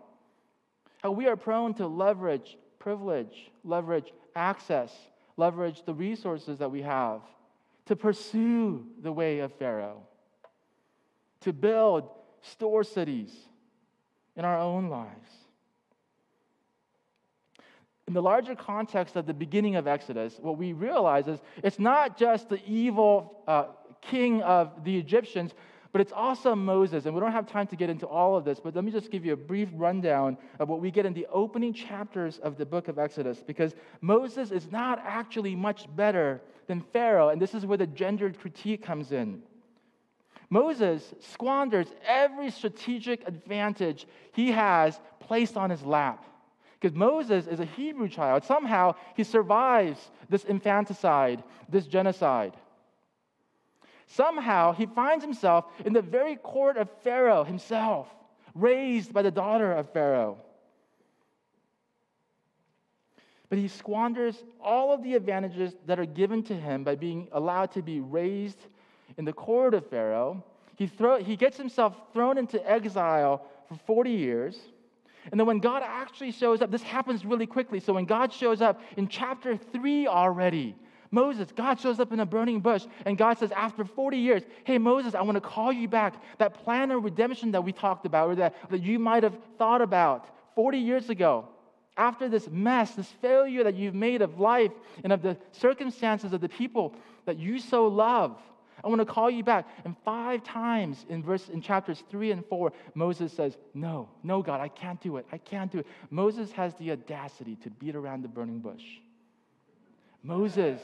how 0.99 1.11
we 1.11 1.26
are 1.26 1.37
prone 1.37 1.75
to 1.75 1.87
leverage 1.87 2.57
privilege, 2.78 3.50
leverage 3.64 4.12
access, 4.35 4.95
leverage 5.37 5.83
the 5.85 5.95
resources 5.95 6.59
that 6.59 6.71
we 6.71 6.83
have 6.83 7.21
to 7.87 7.97
pursue 7.97 8.85
the 9.02 9.11
way 9.11 9.38
of 9.38 9.52
Pharaoh, 9.55 10.02
to 11.40 11.52
build 11.52 12.09
store 12.43 12.85
cities 12.85 13.35
in 14.37 14.45
our 14.45 14.59
own 14.59 14.88
lives. 14.88 15.31
In 18.07 18.14
the 18.14 18.23
larger 18.23 18.55
context 18.55 19.17
of 19.17 19.26
the 19.26 19.35
beginning 19.35 19.76
of 19.76 19.87
Exodus, 19.87 20.38
what 20.40 20.57
we 20.57 20.73
realize 20.73 21.28
is 21.28 21.40
it's 21.62 21.78
not 21.78 22.17
just 22.17 22.49
the 22.49 22.61
evil 22.67 23.43
uh, 23.47 23.64
king 24.00 24.43
of 24.43 24.85
the 24.85 24.97
Egyptians, 24.99 25.52
but 25.92 26.00
it's 26.00 26.12
also 26.12 26.54
Moses, 26.54 27.07
and 27.07 27.14
we 27.14 27.21
don't 27.21 27.33
have 27.33 27.47
time 27.47 27.66
to 27.68 27.76
get 27.76 27.88
into 27.88 28.07
all 28.07 28.37
of 28.37 28.45
this, 28.45 28.61
but 28.61 28.75
let 28.75 28.85
me 28.85 28.90
just 28.90 29.11
give 29.11 29.25
you 29.25 29.33
a 29.33 29.37
brief 29.37 29.68
rundown 29.73 30.37
of 30.59 30.68
what 30.68 30.80
we 30.80 30.90
get 30.90 31.07
in 31.07 31.14
the 31.14 31.26
opening 31.33 31.73
chapters 31.73 32.38
of 32.38 32.59
the 32.59 32.66
book 32.66 32.88
of 32.88 32.99
Exodus, 32.99 33.42
because 33.47 33.75
Moses 34.00 34.50
is 34.50 34.71
not 34.71 35.02
actually 35.04 35.57
much 35.57 35.87
better 35.97 36.42
than 36.66 36.80
Pharaoh, 36.92 37.30
and 37.30 37.40
this 37.40 37.54
is 37.54 37.64
where 37.64 37.78
the 37.78 37.87
gendered 37.87 38.38
critique 38.38 38.83
comes 38.83 39.12
in. 39.12 39.42
Moses 40.50 41.14
squanders 41.21 41.88
every 42.07 42.50
strategic 42.50 43.26
advantage 43.26 44.07
he 44.33 44.52
has 44.52 44.99
placed 45.21 45.57
on 45.57 45.71
his 45.71 45.83
lap. 45.83 46.25
Because 46.80 46.97
Moses 46.97 47.47
is 47.49 47.59
a 47.59 47.64
Hebrew 47.64 48.09
child. 48.09 48.45
Somehow 48.45 48.95
he 49.16 49.25
survives 49.25 50.11
this 50.28 50.45
infanticide, 50.45 51.42
this 51.68 51.87
genocide. 51.87 52.54
Somehow 54.09 54.73
he 54.73 54.87
finds 54.87 55.23
himself 55.23 55.67
in 55.85 55.93
the 55.93 56.03
very 56.03 56.37
court 56.37 56.77
of 56.77 56.88
Pharaoh 57.05 57.45
himself, 57.45 58.09
raised 58.55 59.12
by 59.12 59.23
the 59.23 59.31
daughter 59.31 59.73
of 59.73 59.93
Pharaoh. 59.93 60.38
But 63.50 63.59
he 63.59 63.69
squanders 63.69 64.43
all 64.62 64.93
of 64.93 65.03
the 65.03 65.15
advantages 65.15 65.75
that 65.87 65.99
are 65.99 66.07
given 66.07 66.43
to 66.45 66.55
him 66.55 66.85
by 66.85 66.95
being 66.95 67.29
allowed 67.33 67.73
to 67.73 67.83
be 67.83 68.00
raised 68.00 68.59
in 69.17 69.25
the 69.25 69.33
court 69.33 69.75
of 69.75 69.88
Pharaoh. 69.88 70.43
He, 70.77 70.87
throw, 70.87 71.19
he 71.23 71.37
gets 71.37 71.57
himself 71.57 71.95
thrown 72.12 72.38
into 72.38 72.67
exile 72.71 73.45
for 73.69 73.77
40 73.87 74.11
years. 74.11 74.59
And 75.31 75.38
then 75.38 75.47
when 75.47 75.59
God 75.59 75.83
actually 75.85 76.33
shows 76.33 76.62
up, 76.62 76.71
this 76.71 76.83
happens 76.83 77.25
really 77.25 77.47
quickly. 77.47 77.81
So 77.81 77.93
when 77.93 78.05
God 78.07 78.33
shows 78.33 78.62
up 78.62 78.81
in 78.97 79.09
chapter 79.09 79.57
3 79.57 80.07
already, 80.07 80.77
Moses, 81.11 81.49
God 81.55 81.81
shows 81.81 82.00
up 82.00 82.12
in 82.12 82.21
a 82.21 82.27
burning 82.27 82.61
bush, 82.61 82.85
and 83.07 83.17
God 83.17 83.38
says, 83.38 83.50
after 83.53 83.85
40 83.85 84.19
years, 84.19 84.43
hey, 84.65 84.79
Moses, 84.79 85.15
I 85.15 85.23
want 85.23 85.37
to 85.37 85.41
call 85.41 85.73
you 85.73 85.88
back. 85.88 86.15
That 86.38 86.55
plan 86.55 86.91
of 86.91 87.05
redemption 87.05 87.53
that 87.53 87.65
we 87.65 87.73
talked 87.73 88.07
about, 88.07 88.31
or 88.31 88.35
that, 88.37 88.55
that 88.71 88.83
you 88.83 88.99
might 88.99 89.23
have 89.23 89.37
thought 89.59 89.81
about 89.81 90.29
40 90.55 90.79
years 90.79 91.09
ago, 91.09 91.49
after 91.97 92.29
this 92.29 92.49
mess, 92.49 92.93
this 92.93 93.09
failure 93.21 93.65
that 93.65 93.75
you've 93.75 93.95
made 93.95 94.23
of 94.23 94.38
life 94.38 94.71
and 95.03 95.12
of 95.12 95.21
the 95.23 95.37
circumstances 95.53 96.33
of 96.33 96.41
the 96.41 96.49
people 96.49 96.95
that 97.27 97.38
you 97.38 97.59
so 97.59 97.88
love, 97.88 98.38
I 98.85 98.88
want 98.88 99.00
to 99.00 99.05
call 99.05 99.31
you 99.31 99.43
back. 99.43 99.67
And 99.85 99.97
five 100.05 100.45
times 100.45 101.05
in 101.09 101.23
verse 101.23 101.49
in 101.49 101.61
chapters 101.61 102.03
three 102.11 102.31
and 102.31 102.45
four, 102.47 102.73
Moses 102.95 103.33
says, 103.33 103.57
No, 103.75 104.09
no, 104.23 104.43
God, 104.43 104.61
I 104.61 104.69
can't 104.69 105.00
do 105.00 105.17
it. 105.17 105.27
I 105.33 105.38
can't 105.38 105.71
do 105.71 105.79
it. 105.79 105.87
Moses 106.11 106.53
has 106.53 106.75
the 106.75 106.93
audacity 106.93 107.57
to 107.57 107.71
beat 107.71 107.97
around 107.97 108.23
the 108.23 108.29
burning 108.29 108.61
bush. 108.61 108.85
Moses, 110.23 110.81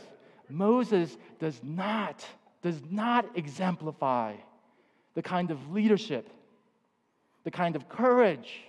Moses 0.49 1.17
does 1.39 1.61
not, 1.63 2.25
does 2.63 2.81
not 2.91 3.27
exemplify 3.35 4.35
the 5.15 5.23
kind 5.23 5.51
of 5.51 5.71
leadership, 5.71 6.29
the 7.45 7.51
kind 7.51 7.77
of 7.77 7.89
courage, 7.89 8.61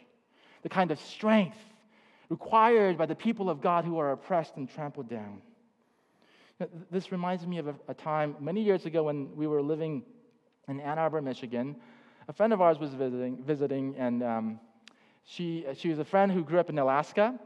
the 0.63 0.70
kind 0.70 0.91
of 0.91 1.00
strength 1.00 1.58
required 2.29 2.98
by 2.98 3.05
the 3.05 3.15
people 3.15 3.50
of 3.50 3.62
God 3.62 3.86
who 3.86 3.98
are 4.00 4.12
oppressed 4.12 4.55
and 4.58 4.70
trampled 4.70 5.10
down. 5.10 5.41
This 6.89 7.12
reminds 7.12 7.46
me 7.46 7.58
of 7.58 7.67
a, 7.67 7.75
a, 7.89 7.94
time 7.94 8.36
many 8.39 8.62
years 8.62 8.86
ago 8.86 9.03
when 9.03 9.36
we 9.36 9.46
were 9.46 9.62
living 9.62 10.03
in 10.70 10.79
Ann 10.79 10.98
Arbor, 10.98 11.22
Michigan. 11.22 11.75
A 12.29 12.34
friend 12.34 12.53
of 12.53 12.62
ours 12.62 12.79
was 12.79 12.94
visiting, 12.94 13.44
visiting 13.44 13.96
and 13.98 14.24
um, 14.24 14.60
she, 15.25 15.65
she 15.75 15.89
was 15.89 16.00
a 16.00 16.05
friend 16.05 16.32
who 16.32 16.44
grew 16.44 16.60
up 16.60 16.70
in 16.70 16.79
Alaska. 16.79 17.38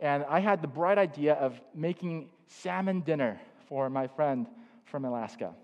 And 0.00 0.24
I 0.28 0.40
had 0.40 0.62
the 0.62 0.68
bright 0.68 0.98
idea 0.98 1.34
of 1.34 1.60
making 1.74 2.30
salmon 2.48 3.02
dinner 3.02 3.40
for 3.70 3.88
my 3.88 4.08
friend 4.08 4.46
from 4.84 5.06
Alaska. 5.06 5.54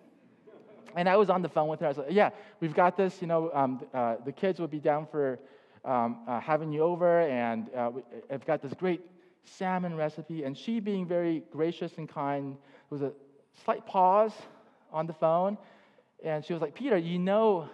And 0.95 1.11
I 1.11 1.17
was 1.17 1.29
on 1.29 1.43
the 1.43 1.49
phone 1.49 1.69
with 1.69 1.81
her. 1.81 1.87
I 1.87 1.89
was 1.91 1.99
like, 1.99 2.07
Yeah, 2.11 2.31
we've 2.61 2.75
got 2.75 2.97
this. 2.97 3.21
You 3.21 3.27
know, 3.27 3.51
um, 3.53 3.85
uh, 3.93 4.17
the 4.25 4.33
kids 4.33 4.59
will 4.59 4.69
be 4.69 4.79
down 4.79 5.07
for 5.07 5.39
um, 5.85 6.21
uh, 6.27 6.41
having 6.41 6.73
you 6.73 6.83
over, 6.83 7.21
and 7.21 7.69
uh, 7.77 7.91
I've 8.31 8.47
got 8.47 8.63
this 8.63 8.73
great 8.73 9.03
salmon 9.45 9.95
recipe. 9.95 10.45
And 10.45 10.57
she, 10.57 10.81
being 10.81 11.07
very 11.07 11.43
gracious 11.53 11.99
and 11.99 12.09
kind, 12.09 12.55
there 12.55 12.99
was 12.99 13.03
a 13.03 13.13
slight 13.65 13.85
pause 13.87 14.33
on 14.93 15.07
the 15.07 15.13
phone, 15.13 15.59
and 16.25 16.45
she 16.45 16.53
was 16.53 16.63
like, 16.63 16.75
Peter, 16.75 16.97
you 16.97 17.19
know, 17.19 17.69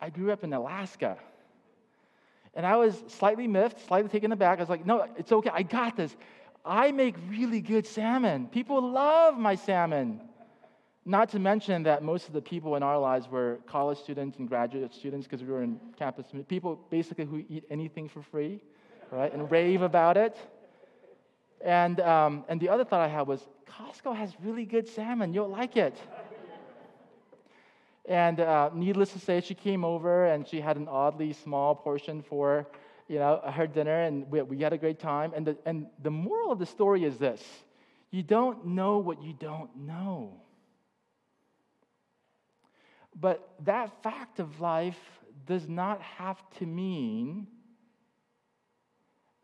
I 0.00 0.10
grew 0.10 0.30
up 0.30 0.44
in 0.44 0.52
Alaska. 0.52 1.18
And 2.54 2.64
I 2.64 2.76
was 2.76 3.02
slightly 3.08 3.46
miffed, 3.46 3.86
slightly 3.86 4.08
taken 4.08 4.32
aback. 4.32 4.58
I 4.58 4.62
was 4.62 4.68
like, 4.68 4.86
no, 4.86 5.06
it's 5.16 5.32
okay, 5.32 5.50
I 5.52 5.62
got 5.62 5.96
this. 5.96 6.16
I 6.64 6.92
make 6.92 7.14
really 7.28 7.60
good 7.60 7.86
salmon. 7.86 8.48
People 8.48 8.80
love 8.80 9.38
my 9.38 9.54
salmon. 9.54 10.20
Not 11.04 11.30
to 11.30 11.38
mention 11.38 11.84
that 11.84 12.02
most 12.02 12.26
of 12.26 12.34
the 12.34 12.42
people 12.42 12.76
in 12.76 12.82
our 12.82 12.98
lives 12.98 13.28
were 13.28 13.60
college 13.66 13.98
students 13.98 14.38
and 14.38 14.46
graduate 14.46 14.94
students 14.94 15.26
because 15.26 15.42
we 15.42 15.50
were 15.50 15.62
in 15.62 15.80
campus. 15.98 16.26
People 16.48 16.78
basically 16.90 17.24
who 17.24 17.42
eat 17.48 17.64
anything 17.70 18.08
for 18.08 18.20
free, 18.20 18.60
right, 19.10 19.32
and 19.32 19.50
rave 19.50 19.80
about 19.80 20.18
it. 20.18 20.36
And, 21.64 22.00
um, 22.00 22.44
and 22.48 22.60
the 22.60 22.68
other 22.68 22.84
thought 22.84 23.00
I 23.00 23.08
had 23.08 23.26
was 23.26 23.46
Costco 23.66 24.14
has 24.14 24.34
really 24.42 24.66
good 24.66 24.86
salmon. 24.86 25.32
You'll 25.32 25.48
like 25.48 25.76
it. 25.76 25.96
and 28.06 28.40
uh, 28.40 28.70
needless 28.74 29.12
to 29.12 29.18
say, 29.18 29.40
she 29.40 29.54
came 29.54 29.84
over 29.84 30.26
and 30.26 30.46
she 30.46 30.60
had 30.60 30.76
an 30.76 30.88
oddly 30.88 31.32
small 31.32 31.74
portion 31.74 32.22
for 32.22 32.66
you 33.08 33.18
know, 33.18 33.40
her 33.44 33.66
dinner, 33.66 34.02
and 34.02 34.30
we, 34.30 34.42
we 34.42 34.58
had 34.60 34.72
a 34.72 34.78
great 34.78 34.98
time. 34.98 35.32
And 35.34 35.46
the, 35.46 35.56
and 35.64 35.86
the 36.02 36.10
moral 36.10 36.52
of 36.52 36.58
the 36.58 36.66
story 36.66 37.04
is 37.04 37.16
this 37.18 37.42
you 38.10 38.22
don't 38.22 38.66
know 38.66 38.98
what 38.98 39.22
you 39.22 39.34
don't 39.34 39.74
know. 39.76 40.40
But 43.20 43.48
that 43.64 44.02
fact 44.02 44.38
of 44.38 44.60
life 44.60 44.98
does 45.46 45.68
not 45.68 46.00
have 46.02 46.38
to 46.58 46.66
mean 46.66 47.46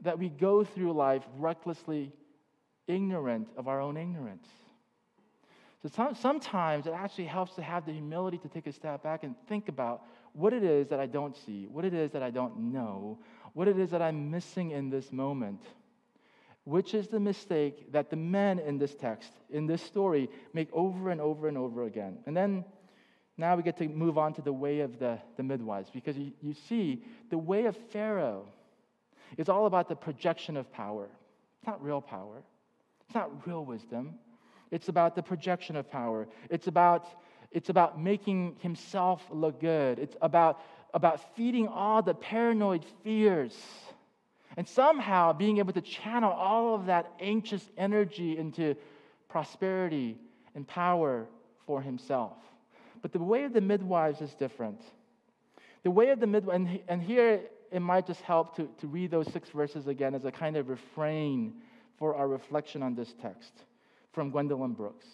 that 0.01 0.19
we 0.19 0.29
go 0.29 0.65
through 0.65 0.93
life 0.93 1.23
recklessly 1.37 2.13
ignorant 2.87 3.49
of 3.57 3.69
our 3.69 3.81
own 3.81 3.97
ignorance. 3.97 4.47
So 5.83 6.15
sometimes 6.15 6.87
it 6.87 6.95
actually 6.95 7.27
helps 7.27 7.55
to 7.57 7.63
have 7.63 7.85
the 7.85 7.93
humility 7.93 8.39
to 8.39 8.49
take 8.49 8.67
a 8.67 8.73
step 8.73 9.03
back 9.03 9.23
and 9.23 9.35
think 9.49 9.69
about 9.69 10.03
what 10.33 10.55
it 10.55 10.65
is 10.65 10.89
that 10.89 10.99
I 10.99 11.07
don't 11.07 11.37
see, 11.37 11.67
what 11.67 11.85
it 11.85 11.93
is 11.93 12.11
that 12.13 12.23
I 12.23 12.31
don't 12.31 12.73
know, 12.73 13.19
what 13.55 13.67
it 13.67 13.79
is 13.79 13.91
that 13.91 14.03
I'm 14.03 14.31
missing 14.31 14.71
in 14.73 14.91
this 14.91 15.11
moment. 15.11 15.63
Which 16.65 16.95
is 16.95 17.09
the 17.09 17.21
mistake 17.21 17.93
that 17.93 18.09
the 18.09 18.17
men 18.17 18.59
in 18.59 18.79
this 18.79 18.95
text, 18.95 19.31
in 19.51 19.67
this 19.67 19.83
story, 19.83 20.31
make 20.55 20.69
over 20.73 21.11
and 21.11 21.21
over 21.21 21.47
and 21.47 21.59
over 21.59 21.85
again. 21.85 22.19
And 22.27 22.35
then 22.35 22.65
now 23.37 23.55
we 23.55 23.63
get 23.63 23.77
to 23.79 23.89
move 23.89 24.17
on 24.17 24.33
to 24.35 24.43
the 24.43 24.53
way 24.53 24.81
of 24.81 24.99
the, 24.99 25.19
the 25.37 25.43
midwives, 25.43 25.91
because 25.91 26.17
you, 26.17 26.33
you 26.41 26.55
see, 26.55 27.05
the 27.31 27.37
way 27.37 27.67
of 27.67 27.77
Pharaoh 27.93 28.47
is 29.37 29.49
all 29.49 29.67
about 29.67 29.89
the 29.89 29.97
projection 29.97 30.57
of 30.57 30.73
power. 30.73 31.09
It's 31.59 31.67
not 31.67 31.83
real 31.83 32.01
power, 32.01 32.43
it's 33.07 33.15
not 33.15 33.47
real 33.47 33.65
wisdom. 33.65 34.15
It's 34.71 34.89
about 34.89 35.15
the 35.15 35.23
projection 35.23 35.77
of 35.77 35.91
power. 35.91 36.27
It's 36.51 36.67
about, 36.67 37.07
it's 37.53 37.69
about 37.69 38.01
making 38.01 38.57
himself 38.61 39.23
look 39.31 39.61
good. 39.61 39.99
It's 39.99 40.17
about, 40.21 40.61
about 40.95 41.37
feeding 41.37 41.67
all 41.67 42.01
the 42.01 42.15
paranoid 42.15 42.85
fears 43.03 43.55
and 44.57 44.67
somehow 44.67 45.33
being 45.33 45.59
able 45.59 45.73
to 45.73 45.81
channel 45.81 46.33
all 46.33 46.77
of 46.77 46.87
that 46.87 47.13
anxious 47.21 47.69
energy 47.77 48.39
into 48.39 48.77
prosperity 49.29 50.17
and 50.55 50.67
power 50.67 51.27
for 51.67 51.83
himself. 51.83 52.37
But 53.03 53.13
the 53.13 53.19
way 53.19 53.43
of 53.43 53.53
the 53.53 53.61
midwives 53.61 54.21
is 54.21 54.33
different. 54.35 54.81
The 55.83 55.91
way 55.91 56.11
of 56.11 56.21
the 56.21 56.29
midwives, 56.29 56.57
and, 56.57 56.81
and 56.87 57.03
here 57.03 57.41
it 57.73 57.81
might 57.81 58.07
just 58.07 58.21
help 58.23 58.55
to, 58.57 58.69
to 58.81 58.87
read 58.87 59.11
those 59.11 59.31
six 59.33 59.51
verses 59.51 59.89
again 59.89 60.15
as 60.15 60.25
a 60.25 60.31
kind 60.31 60.57
of 60.57 60.69
refrain 60.69 61.55
for 61.99 62.15
our 62.15 62.29
reflection 62.29 62.83
on 62.83 62.95
this 62.95 63.13
text 63.21 63.53
from 64.13 64.31
Gwendolyn 64.31 64.73
Brooks. 64.73 65.07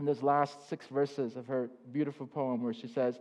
In 0.00 0.06
those 0.06 0.22
last 0.22 0.68
six 0.68 0.86
verses 0.88 1.36
of 1.36 1.46
her 1.46 1.70
beautiful 1.92 2.26
poem, 2.26 2.62
where 2.62 2.74
she 2.74 2.88
says, 2.88 3.20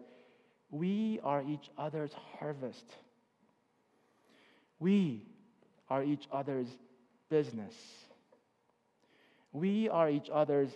We 0.71 1.19
are 1.23 1.43
each 1.43 1.69
other's 1.77 2.11
harvest. 2.39 2.85
We 4.79 5.27
are 5.89 6.03
each 6.03 6.27
other's 6.31 6.69
business. 7.29 7.75
We 9.51 9.89
are 9.89 10.09
each 10.09 10.29
other's 10.31 10.71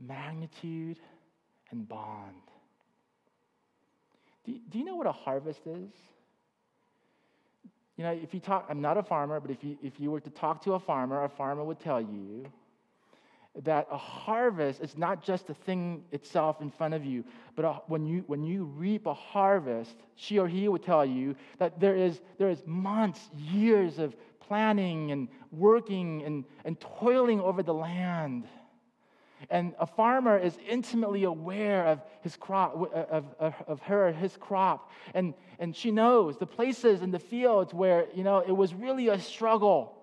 magnitude 0.00 1.00
and 1.70 1.88
bond. 1.88 2.34
Do, 4.44 4.54
do 4.70 4.78
you 4.78 4.84
know 4.84 4.94
what 4.94 5.08
a 5.08 5.12
harvest 5.12 5.60
is? 5.66 5.90
You 7.96 8.04
know, 8.04 8.12
if 8.12 8.32
you 8.32 8.40
talk, 8.40 8.66
I'm 8.68 8.80
not 8.80 8.96
a 8.96 9.02
farmer, 9.02 9.40
but 9.40 9.50
if 9.50 9.64
you, 9.64 9.76
if 9.82 9.98
you 9.98 10.10
were 10.10 10.20
to 10.20 10.30
talk 10.30 10.62
to 10.64 10.74
a 10.74 10.78
farmer, 10.80 11.24
a 11.24 11.28
farmer 11.28 11.64
would 11.64 11.80
tell 11.80 12.00
you 12.00 12.46
that 13.64 13.86
a 13.90 13.96
harvest 13.96 14.80
is 14.80 14.96
not 14.98 15.22
just 15.22 15.46
the 15.46 15.54
thing 15.54 16.04
itself 16.12 16.60
in 16.60 16.70
front 16.70 16.94
of 16.94 17.04
you, 17.04 17.24
but 17.54 17.64
a, 17.64 17.72
when, 17.86 18.06
you, 18.06 18.24
when 18.26 18.42
you 18.42 18.64
reap 18.64 19.06
a 19.06 19.14
harvest, 19.14 19.96
she 20.14 20.38
or 20.38 20.46
he 20.46 20.68
would 20.68 20.82
tell 20.82 21.04
you 21.04 21.34
that 21.58 21.80
there 21.80 21.96
is, 21.96 22.20
there 22.38 22.50
is 22.50 22.62
months, 22.66 23.30
years 23.34 23.98
of 23.98 24.14
planning 24.40 25.10
and 25.10 25.28
working 25.50 26.22
and, 26.22 26.44
and 26.64 26.78
toiling 26.80 27.40
over 27.40 27.62
the 27.62 27.74
land. 27.74 28.46
And 29.50 29.74
a 29.78 29.86
farmer 29.86 30.38
is 30.38 30.56
intimately 30.68 31.24
aware 31.24 31.86
of 31.86 32.00
his 32.22 32.36
crop, 32.36 32.74
uh, 32.76 32.98
of, 33.10 33.24
of, 33.38 33.54
of 33.66 33.80
her, 33.80 34.12
his 34.12 34.36
crop. 34.36 34.90
And, 35.14 35.34
and 35.58 35.76
she 35.76 35.90
knows 35.90 36.38
the 36.38 36.46
places 36.46 37.02
in 37.02 37.10
the 37.10 37.18
fields 37.18 37.74
where, 37.74 38.06
you 38.14 38.24
know, 38.24 38.38
it 38.38 38.52
was 38.52 38.72
really 38.74 39.08
a 39.08 39.20
struggle 39.20 39.94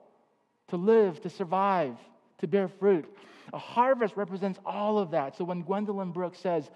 to 0.70 0.78
live, 0.78 1.22
to 1.22 1.30
survive, 1.30 1.96
to 2.40 2.48
bear 2.48 2.68
fruit. 2.68 3.06
A 3.54 3.58
harvest 3.58 4.18
represents 4.18 4.60
all 4.66 4.98
of 4.98 5.12
that. 5.12 5.38
So 5.38 5.44
when 5.46 5.62
Gwendolyn 5.62 6.12
Brooks 6.12 6.40
says, 6.40 6.70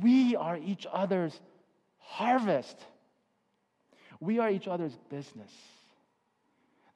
we 0.00 0.34
are 0.34 0.56
each 0.56 0.86
other's 0.90 1.38
harvest, 1.98 2.78
we 4.18 4.38
are 4.38 4.50
each 4.50 4.66
other's 4.66 4.96
business. 5.10 5.50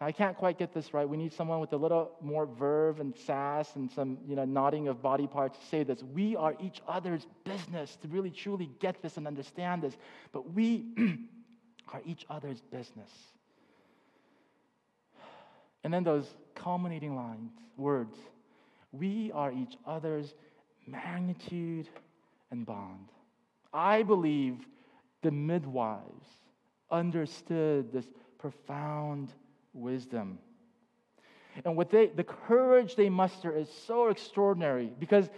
I 0.01 0.13
can't 0.13 0.37
quite 0.37 0.59
get 0.59 0.75
this 0.75 0.93
right. 0.93 1.09
We 1.09 1.17
need 1.17 1.33
someone 1.33 1.61
with 1.61 1.73
a 1.73 1.77
little 1.77 2.13
more 2.21 2.45
verve 2.45 3.01
and 3.01 3.17
sass 3.17 3.77
and 3.77 3.91
some 3.91 4.19
you 4.29 4.37
know, 4.37 4.45
nodding 4.45 4.89
of 4.89 5.01
body 5.01 5.27
parts 5.27 5.59
to 5.59 5.67
say 5.67 5.85
this. 5.85 6.03
We 6.03 6.37
are 6.37 6.55
each 6.61 6.83
other's 6.87 7.27
business 7.45 7.97
to 8.03 8.09
really 8.09 8.31
truly 8.31 8.71
get 8.79 9.01
this 9.01 9.17
and 9.17 9.27
understand 9.27 9.83
this. 9.83 9.97
But 10.33 10.53
we 10.53 10.85
are 11.93 12.03
each 12.05 12.27
other's 12.29 12.61
business. 12.61 13.11
And 15.83 15.95
then 15.95 16.05
those 16.05 16.27
culminating 16.55 17.17
lines, 17.17 17.53
words. 17.77 18.17
We 18.93 19.33
are 19.33 19.53
each 19.53 19.77
other's 19.87 20.35
magnitude 20.87 21.89
and 22.51 22.65
bond. 22.65 23.09
I 23.73 24.03
believe 24.03 24.67
the 25.23 25.31
midwives 25.31 26.29
understood 26.91 27.93
this 27.93 28.07
profound 28.39 29.33
wisdom. 29.75 30.39
And 31.65 31.77
what 31.77 31.91
they, 31.91 32.07
the 32.07 32.25
courage 32.25 32.97
they 32.97 33.09
muster 33.09 33.51
is 33.57 33.69
so 33.87 34.09
extraordinary 34.09 34.93
because, 34.99 35.29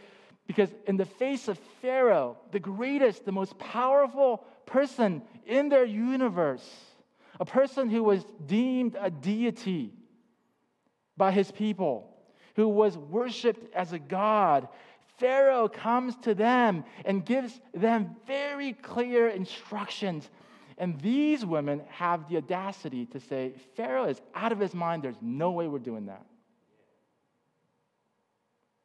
because 0.46 0.70
in 0.86 0.96
the 0.96 1.04
face 1.04 1.48
of 1.48 1.58
Pharaoh, 1.80 2.36
the 2.50 2.60
greatest, 2.60 3.24
the 3.24 3.32
most 3.32 3.58
powerful 3.58 4.44
person 4.66 5.22
in 5.46 5.68
their 5.68 5.84
universe, 5.84 6.68
a 7.40 7.44
person 7.44 7.88
who 7.88 8.02
was 8.02 8.24
deemed 8.46 8.96
a 9.00 9.10
deity 9.10 9.92
by 11.16 11.32
his 11.32 11.50
people, 11.50 12.17
who 12.58 12.68
was 12.68 12.98
worshiped 12.98 13.72
as 13.72 13.92
a 13.92 14.00
god, 14.00 14.66
Pharaoh 15.16 15.68
comes 15.68 16.16
to 16.22 16.34
them 16.34 16.84
and 17.04 17.24
gives 17.24 17.60
them 17.72 18.16
very 18.26 18.72
clear 18.72 19.28
instructions. 19.28 20.28
And 20.76 21.00
these 21.00 21.46
women 21.46 21.82
have 21.88 22.28
the 22.28 22.38
audacity 22.38 23.06
to 23.06 23.20
say, 23.20 23.52
Pharaoh 23.76 24.06
is 24.06 24.20
out 24.34 24.50
of 24.50 24.58
his 24.58 24.74
mind. 24.74 25.04
There's 25.04 25.22
no 25.22 25.52
way 25.52 25.68
we're 25.68 25.78
doing 25.78 26.06
that. 26.06 26.26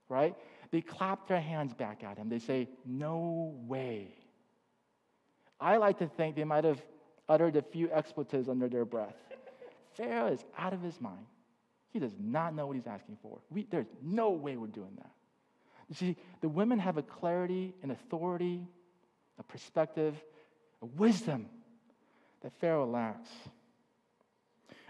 Right? 0.07 0.35
They 0.69 0.81
clap 0.81 1.27
their 1.27 1.41
hands 1.41 1.73
back 1.73 2.03
at 2.03 2.19
him. 2.19 2.29
They 2.29 2.37
say, 2.37 2.69
No 2.85 3.55
way. 3.65 4.13
I 5.59 5.77
like 5.77 5.97
to 5.97 6.07
think 6.07 6.35
they 6.35 6.43
might 6.43 6.63
have 6.63 6.79
uttered 7.27 7.55
a 7.55 7.63
few 7.63 7.89
expletives 7.91 8.49
under 8.49 8.69
their 8.69 8.85
breath. 8.85 9.15
Pharaoh 9.95 10.27
is 10.27 10.45
out 10.59 10.73
of 10.73 10.81
his 10.83 11.01
mind. 11.01 11.25
He 11.93 11.99
does 11.99 12.15
not 12.19 12.55
know 12.55 12.65
what 12.65 12.75
he's 12.75 12.87
asking 12.87 13.17
for. 13.21 13.39
We, 13.51 13.67
there's 13.69 13.87
no 14.01 14.31
way 14.31 14.57
we're 14.57 14.65
doing 14.65 14.95
that. 14.97 15.11
You 15.89 15.95
see, 15.95 16.17
the 16.41 16.49
women 16.49 16.79
have 16.79 16.97
a 16.97 17.03
clarity, 17.03 17.75
an 17.83 17.91
authority, 17.91 18.67
a 19.37 19.43
perspective, 19.43 20.15
a 20.81 20.87
wisdom 20.87 21.45
that 22.41 22.51
Pharaoh 22.59 22.87
lacks. 22.87 23.29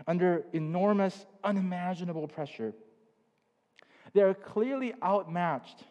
Under 0.08 0.46
enormous, 0.54 1.26
unimaginable 1.44 2.28
pressure, 2.28 2.74
they 4.14 4.22
are 4.22 4.34
clearly 4.34 4.94
outmatched 5.04 5.84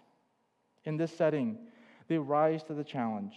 in 0.84 0.96
this 0.96 1.14
setting. 1.14 1.58
They 2.08 2.16
rise 2.16 2.62
to 2.64 2.74
the 2.74 2.84
challenge, 2.84 3.34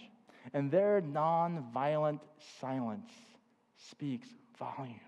and 0.54 0.70
their 0.70 1.02
nonviolent 1.02 2.20
silence 2.58 3.10
speaks 3.76 4.28
volumes. 4.58 5.00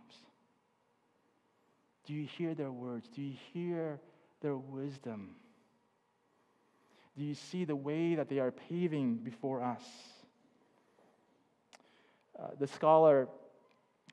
Do 2.09 2.15
you 2.15 2.27
hear 2.39 2.55
their 2.55 2.73
words? 2.73 3.07
Do 3.15 3.21
you 3.21 3.35
hear 3.53 4.01
their 4.41 4.57
wisdom? 4.57 5.37
Do 7.19 7.23
you 7.23 7.35
see 7.35 7.67
the 7.67 7.77
way 7.77 8.15
that 8.15 8.31
they 8.31 8.39
are 8.39 8.51
paving 8.51 9.17
before 9.17 9.63
us? 9.63 9.83
Uh, 12.39 12.47
the 12.59 12.67
scholar 12.67 13.29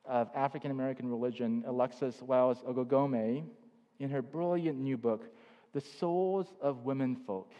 of 0.03 0.29
African 0.36 0.71
American 0.71 1.08
religion, 1.08 1.63
Alexis 1.65 2.21
Wells 2.21 2.62
Oghoghomeh, 2.67 3.45
in 3.99 4.10
her 4.10 4.21
brilliant 4.21 4.77
new 4.77 4.97
book, 4.97 5.23
The 5.71 5.79
Souls 5.79 6.53
of 6.60 6.84
Women 6.84 7.15
Folk, 7.15 7.53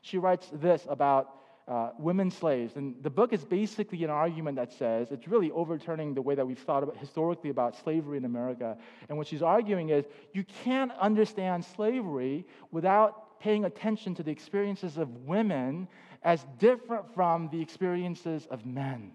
she 0.00 0.16
writes 0.16 0.48
this 0.54 0.86
about 0.88 1.41
uh, 1.68 1.90
women 1.98 2.30
slaves. 2.30 2.76
And 2.76 2.96
the 3.02 3.10
book 3.10 3.32
is 3.32 3.44
basically 3.44 4.02
an 4.04 4.10
argument 4.10 4.56
that 4.56 4.72
says 4.72 5.08
it's 5.10 5.28
really 5.28 5.50
overturning 5.52 6.14
the 6.14 6.22
way 6.22 6.34
that 6.34 6.46
we've 6.46 6.58
thought 6.58 6.82
about, 6.82 6.96
historically 6.96 7.50
about 7.50 7.76
slavery 7.76 8.18
in 8.18 8.24
America. 8.24 8.76
And 9.08 9.16
what 9.16 9.26
she's 9.26 9.42
arguing 9.42 9.90
is 9.90 10.04
you 10.32 10.44
can't 10.64 10.92
understand 11.00 11.64
slavery 11.64 12.46
without 12.70 13.38
paying 13.40 13.64
attention 13.64 14.14
to 14.16 14.22
the 14.22 14.30
experiences 14.30 14.98
of 14.98 15.08
women 15.24 15.88
as 16.22 16.44
different 16.58 17.12
from 17.14 17.48
the 17.50 17.60
experiences 17.60 18.46
of 18.50 18.64
men. 18.66 19.12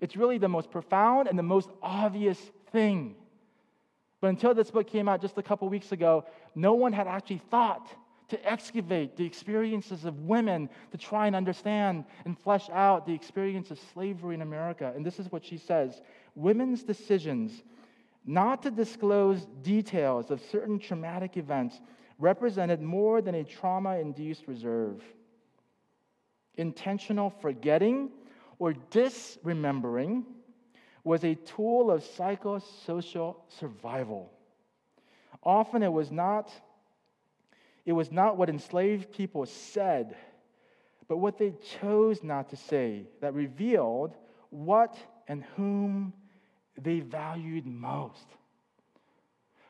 It's 0.00 0.16
really 0.16 0.38
the 0.38 0.48
most 0.48 0.70
profound 0.70 1.28
and 1.28 1.38
the 1.38 1.44
most 1.44 1.70
obvious 1.82 2.38
thing. 2.72 3.14
But 4.20 4.28
until 4.28 4.54
this 4.54 4.70
book 4.70 4.88
came 4.88 5.08
out 5.08 5.20
just 5.20 5.36
a 5.38 5.42
couple 5.42 5.68
weeks 5.68 5.92
ago, 5.92 6.24
no 6.54 6.74
one 6.74 6.92
had 6.92 7.06
actually 7.06 7.42
thought 7.50 7.88
to 8.32 8.50
excavate 8.50 9.14
the 9.14 9.26
experiences 9.26 10.06
of 10.06 10.20
women 10.20 10.70
to 10.90 10.96
try 10.96 11.26
and 11.26 11.36
understand 11.36 12.06
and 12.24 12.38
flesh 12.38 12.70
out 12.70 13.06
the 13.06 13.12
experience 13.12 13.70
of 13.70 13.78
slavery 13.92 14.34
in 14.34 14.40
America. 14.40 14.90
And 14.96 15.04
this 15.04 15.18
is 15.18 15.30
what 15.30 15.44
she 15.44 15.58
says 15.58 16.00
Women's 16.34 16.82
decisions 16.82 17.62
not 18.24 18.62
to 18.62 18.70
disclose 18.70 19.46
details 19.62 20.30
of 20.30 20.40
certain 20.50 20.78
traumatic 20.78 21.36
events 21.36 21.78
represented 22.18 22.80
more 22.80 23.20
than 23.20 23.34
a 23.34 23.44
trauma 23.44 23.98
induced 23.98 24.48
reserve. 24.48 25.02
Intentional 26.56 27.28
forgetting 27.28 28.10
or 28.58 28.72
disremembering 28.90 30.24
was 31.04 31.22
a 31.22 31.34
tool 31.34 31.90
of 31.90 32.02
psychosocial 32.02 33.36
survival. 33.48 34.32
Often 35.42 35.82
it 35.82 35.92
was 35.92 36.10
not 36.10 36.50
it 37.84 37.92
was 37.92 38.12
not 38.12 38.36
what 38.36 38.48
enslaved 38.48 39.12
people 39.12 39.46
said, 39.46 40.16
but 41.08 41.18
what 41.18 41.38
they 41.38 41.52
chose 41.80 42.22
not 42.22 42.50
to 42.50 42.56
say 42.56 43.06
that 43.20 43.34
revealed 43.34 44.14
what 44.50 44.96
and 45.28 45.44
whom 45.56 46.12
they 46.80 47.00
valued 47.00 47.66
most. 47.66 48.26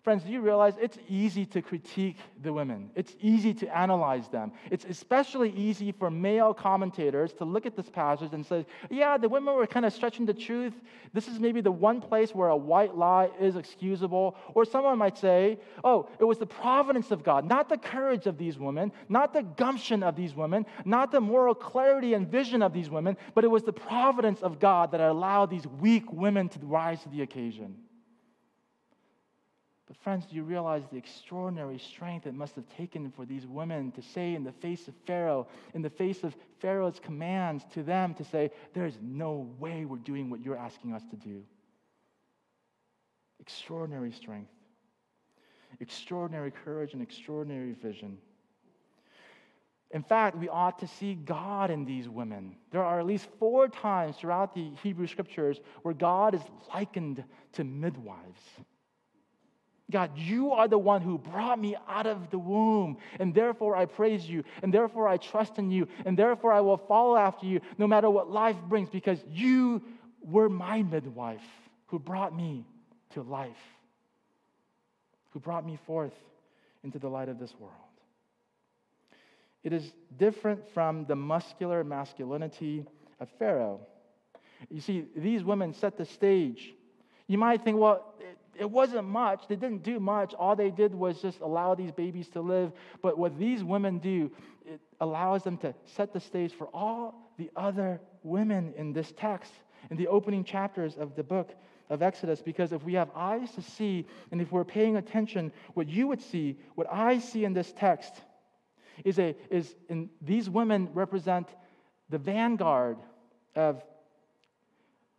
Friends, 0.03 0.25
do 0.25 0.33
you 0.33 0.41
realize 0.41 0.75
it's 0.81 0.99
easy 1.09 1.47
to 1.47 1.63
critique 1.63 2.17
the 2.43 2.53
women? 2.53 2.91
It's 2.97 3.15
easy 3.21 3.55
to 3.55 3.77
analyze 3.77 4.27
them. 4.27 4.51
It's 4.69 4.85
especially 4.85 5.51
easy 5.51 5.93
for 5.93 6.11
male 6.11 6.53
commentators 6.53 7.33
to 7.35 7.45
look 7.45 7.67
at 7.67 7.77
this 7.77 7.89
passage 7.89 8.33
and 8.33 8.45
say, 8.45 8.67
yeah, 8.91 9.17
the 9.17 9.29
women 9.29 9.55
were 9.55 9.65
kind 9.65 9.87
of 9.87 9.93
stretching 9.93 10.27
the 10.27 10.35
truth. 10.35 10.73
This 11.13 11.29
is 11.29 11.39
maybe 11.39 11.61
the 11.61 11.71
one 11.71 12.01
place 12.01 12.35
where 12.35 12.49
a 12.49 12.57
white 12.57 12.97
lie 12.97 13.31
is 13.41 13.55
excusable. 13.55 14.35
Or 14.55 14.65
someone 14.65 14.99
might 14.99 15.19
say, 15.19 15.61
oh, 15.85 16.09
it 16.19 16.25
was 16.25 16.39
the 16.39 16.47
providence 16.47 17.13
of 17.13 17.23
God, 17.23 17.49
not 17.49 17.69
the 17.69 17.79
courage 17.79 18.27
of 18.27 18.37
these 18.39 18.59
women, 18.59 18.91
not 19.09 19.33
the 19.33 19.45
gumption 19.45 20.03
of 20.03 20.17
these 20.17 20.35
women, 20.35 20.67
not 20.85 21.13
the 21.13 21.21
moral 21.21 21.55
clarity 21.55 22.15
and 22.15 22.27
vision 22.27 22.61
of 22.61 22.73
these 22.73 22.91
women, 22.91 23.17
but 23.37 23.45
it 23.45 23.49
was 23.49 23.63
the 23.63 23.73
providence 23.73 24.43
of 24.43 24.59
God 24.59 24.91
that 24.91 25.01
allowed 25.01 25.49
these 25.49 25.67
weak 25.67 26.13
women 26.13 26.49
to 26.49 26.59
rise 26.67 27.01
to 27.05 27.09
the 27.09 27.23
occasion. 27.23 27.77
But, 29.93 30.03
friends, 30.03 30.25
do 30.25 30.35
you 30.35 30.43
realize 30.43 30.85
the 30.91 30.97
extraordinary 30.97 31.79
strength 31.79 32.27
it 32.27 32.33
must 32.33 32.57
have 32.57 32.67
taken 32.79 33.11
for 33.11 33.27
these 33.27 33.47
women 33.47 33.93
to 33.93 34.01
say, 34.01 34.35
in 34.35 34.43
the 34.43 34.53
face 34.53 34.89
of 34.89 34.95
Pharaoh, 35.07 35.47
in 35.75 35.83
the 35.83 35.91
face 35.91 36.25
of 36.25 36.35
Pharaoh's 36.61 36.99
commands 36.99 37.63
to 37.75 37.83
them, 37.83 38.15
to 38.15 38.25
say, 38.25 38.51
There's 38.73 38.97
no 39.03 39.55
way 39.59 39.85
we're 39.85 39.99
doing 39.99 40.31
what 40.31 40.41
you're 40.41 40.57
asking 40.57 40.95
us 40.95 41.03
to 41.11 41.17
do? 41.17 41.43
Extraordinary 43.39 44.13
strength, 44.13 44.51
extraordinary 45.79 46.53
courage, 46.53 46.95
and 46.95 47.03
extraordinary 47.03 47.73
vision. 47.73 48.17
In 49.91 50.03
fact, 50.03 50.39
we 50.39 50.49
ought 50.49 50.79
to 50.79 50.87
see 50.87 51.17
God 51.17 51.71
in 51.71 51.85
these 51.85 52.09
women. 52.09 52.57
There 52.71 52.83
are 52.83 52.99
at 52.99 53.05
least 53.05 53.29
four 53.39 53.69
times 53.69 54.17
throughout 54.17 54.55
the 54.55 54.71
Hebrew 54.83 55.07
scriptures 55.07 55.61
where 55.83 55.93
God 55.93 56.35
is 56.35 56.41
likened 56.73 57.23
to 57.53 57.65
midwives. 57.65 58.41
God, 59.93 60.11
you 60.17 60.53
are 60.53 60.67
the 60.67 60.79
one 60.79 61.03
who 61.03 61.19
brought 61.19 61.61
me 61.61 61.77
out 61.89 62.07
of 62.07 62.31
the 62.31 62.39
womb, 62.39 62.97
and 63.21 63.35
therefore 63.35 63.77
I 63.77 63.85
praise 63.85 64.29
you, 64.29 64.43
and 64.63 64.73
therefore 64.73 65.07
I 65.07 65.19
trust 65.19 65.59
in 65.59 65.71
you, 65.71 65.87
and 66.05 66.19
therefore 66.19 66.53
I 66.53 66.61
will 66.61 66.79
follow 66.79 67.17
after 67.17 67.47
you 67.47 67.61
no 67.79 67.87
matter 67.87 68.11
what 68.11 68.31
life 68.31 68.57
brings, 68.69 68.89
because 68.89 69.19
you 69.31 69.83
were 70.25 70.49
my 70.49 70.83
midwife 70.83 71.43
who 71.87 71.99
brought 71.99 72.35
me 72.35 72.65
to 73.11 73.23
life, 73.23 73.63
who 75.31 75.39
brought 75.39 75.65
me 75.67 75.79
forth 75.87 76.15
into 76.83 76.99
the 76.99 77.09
light 77.09 77.29
of 77.29 77.39
this 77.39 77.55
world. 77.61 77.75
It 79.63 79.73
is 79.73 79.93
different 80.17 80.69
from 80.75 81.05
the 81.05 81.15
muscular 81.15 81.85
masculinity 81.85 82.85
of 83.21 83.29
Pharaoh. 83.39 83.81
You 84.71 84.81
see, 84.81 85.07
these 85.15 85.45
women 85.45 85.75
set 85.75 85.97
the 85.97 86.05
stage. 86.05 86.75
You 87.29 87.39
might 87.39 87.63
think, 87.63 87.79
well, 87.79 88.15
it 88.59 88.71
wasn't 88.71 89.09
much. 89.09 89.49
They 89.49 89.57
didn't 89.57 89.83
do 89.83 89.99
much. 89.99 90.35
All 90.35 90.55
they 90.55 90.71
did 90.71 90.95
was 90.95 91.21
just 91.21 91.41
allow 91.41 91.75
these 91.75 91.93
babies 91.93 92.29
to 92.31 92.41
live. 92.41 92.73
But 93.01 93.19
what 93.19 93.39
these 93.39 93.65
women 93.65 93.99
do, 93.99 94.31
it 94.67 94.81
allows 95.01 95.43
them 95.43 95.57
to 95.59 95.75
set 95.85 96.13
the 96.13 96.21
stage 96.21 96.53
for 96.53 96.69
all 96.69 97.33
the 97.39 97.51
other 97.57 98.01
women 98.23 98.75
in 98.77 98.93
this 98.93 99.13
text, 99.17 99.53
in 99.91 99.97
the 99.97 100.09
opening 100.09 100.45
chapters 100.45 100.97
of 100.97 101.17
the 101.17 101.23
book 101.23 101.55
of 101.89 102.03
Exodus. 102.03 102.43
Because 102.43 102.73
if 102.73 102.83
we 102.85 102.95
have 102.95 103.11
eyes 103.15 103.51
to 103.53 103.63
see, 103.63 104.07
and 104.31 104.41
if 104.41 104.53
we're 104.53 104.65
paying 104.65 104.97
attention, 104.97 105.53
what 105.75 105.89
you 105.89 106.07
would 106.09 106.21
see, 106.21 106.59
what 106.75 106.87
I 106.93 107.19
see 107.19 107.45
in 107.45 107.55
this 107.55 107.73
text, 107.73 108.15
is, 109.05 109.19
a, 109.19 109.35
is 109.51 109.75
in, 109.89 110.11
these 110.21 110.51
women 110.51 110.89
represent 110.93 111.49
the 112.11 112.19
vanguard 112.19 112.99
of 113.57 113.83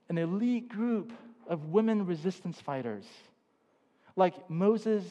an 0.10 0.18
elite 0.18 0.70
group 0.70 1.12
of 1.48 1.66
women 1.66 2.06
resistance 2.06 2.60
fighters, 2.60 3.06
like 4.16 4.50
Moses' 4.50 5.06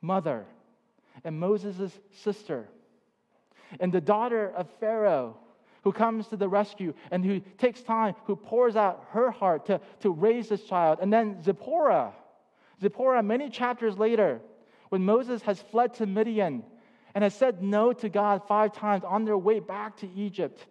mother 0.00 0.46
and 1.24 1.38
Moses' 1.38 1.98
sister, 2.22 2.68
and 3.80 3.92
the 3.92 4.00
daughter 4.00 4.52
of 4.56 4.68
Pharaoh, 4.80 5.36
who 5.82 5.92
comes 5.92 6.28
to 6.28 6.36
the 6.36 6.48
rescue 6.48 6.94
and 7.10 7.24
who 7.24 7.40
takes 7.58 7.82
time, 7.82 8.14
who 8.24 8.36
pours 8.36 8.76
out 8.76 9.04
her 9.10 9.30
heart 9.30 9.66
to, 9.66 9.80
to 10.00 10.10
raise 10.10 10.48
this 10.48 10.62
child. 10.64 10.98
And 11.00 11.12
then 11.12 11.42
Zipporah. 11.42 12.12
Zipporah, 12.80 13.22
many 13.22 13.50
chapters 13.50 13.98
later, 13.98 14.40
when 14.90 15.04
Moses 15.04 15.42
has 15.42 15.60
fled 15.60 15.94
to 15.94 16.06
Midian 16.06 16.62
and 17.14 17.24
has 17.24 17.34
said 17.34 17.62
no 17.62 17.92
to 17.94 18.08
God 18.08 18.42
five 18.46 18.72
times 18.72 19.04
on 19.04 19.24
their 19.24 19.38
way 19.38 19.58
back 19.60 19.96
to 19.98 20.10
Egypt. 20.14 20.66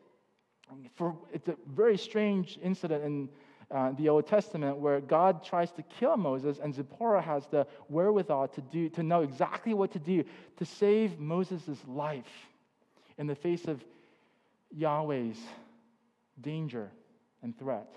For, 0.96 1.18
it's 1.34 1.48
a 1.50 1.56
very 1.68 1.98
strange 1.98 2.58
incident 2.64 3.04
in 3.04 3.30
uh, 3.74 3.92
the 3.94 4.10
Old 4.10 4.28
Testament 4.28 4.78
where 4.78 5.00
God 5.00 5.44
tries 5.44 5.72
to 5.74 5.84
kill 5.84 6.18
Moses, 6.18 6.60
and 6.62 6.74
Zipporah 6.74 7.22
has 7.22 7.48
the 7.48 7.66
wherewithal 7.90 8.50
to, 8.50 8.62
do, 8.62 8.90
to 8.90 9.04
know 9.04 9.22
exactly 9.22 9.74
what 9.74 9.92
to 9.92 10.00
do 10.00 10.24
to 10.58 10.66
save 10.66 11.20
Moses' 11.20 11.78
life 11.88 12.48
in 13.18 13.28
the 13.28 13.36
face 13.36 13.66
of 13.66 13.84
Yahweh's 14.72 15.40
danger 16.40 16.92
and 17.42 17.58
threat. 17.58 17.94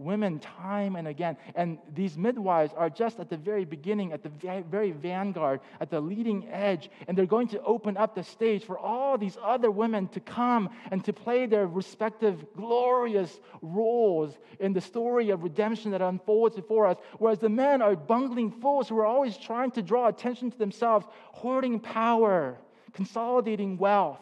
Women, 0.00 0.38
time 0.38 0.94
and 0.94 1.08
again. 1.08 1.36
And 1.56 1.78
these 1.92 2.16
midwives 2.16 2.72
are 2.76 2.88
just 2.88 3.18
at 3.18 3.28
the 3.28 3.36
very 3.36 3.64
beginning, 3.64 4.12
at 4.12 4.22
the 4.22 4.30
very 4.70 4.92
vanguard, 4.92 5.58
at 5.80 5.90
the 5.90 6.00
leading 6.00 6.48
edge. 6.48 6.88
And 7.08 7.18
they're 7.18 7.26
going 7.26 7.48
to 7.48 7.62
open 7.62 7.96
up 7.96 8.14
the 8.14 8.22
stage 8.22 8.64
for 8.64 8.78
all 8.78 9.18
these 9.18 9.36
other 9.42 9.72
women 9.72 10.06
to 10.08 10.20
come 10.20 10.70
and 10.92 11.04
to 11.04 11.12
play 11.12 11.46
their 11.46 11.66
respective 11.66 12.46
glorious 12.54 13.40
roles 13.60 14.38
in 14.60 14.72
the 14.72 14.80
story 14.80 15.30
of 15.30 15.42
redemption 15.42 15.90
that 15.90 16.00
unfolds 16.00 16.54
before 16.54 16.86
us. 16.86 16.98
Whereas 17.18 17.40
the 17.40 17.48
men 17.48 17.82
are 17.82 17.96
bungling 17.96 18.52
fools 18.52 18.88
who 18.88 18.98
are 18.98 19.06
always 19.06 19.36
trying 19.36 19.72
to 19.72 19.82
draw 19.82 20.06
attention 20.06 20.52
to 20.52 20.58
themselves, 20.58 21.06
hoarding 21.32 21.80
power, 21.80 22.56
consolidating 22.92 23.78
wealth. 23.78 24.20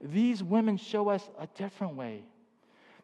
These 0.00 0.42
women 0.42 0.76
show 0.76 1.08
us 1.08 1.28
a 1.38 1.46
different 1.56 1.94
way. 1.94 2.24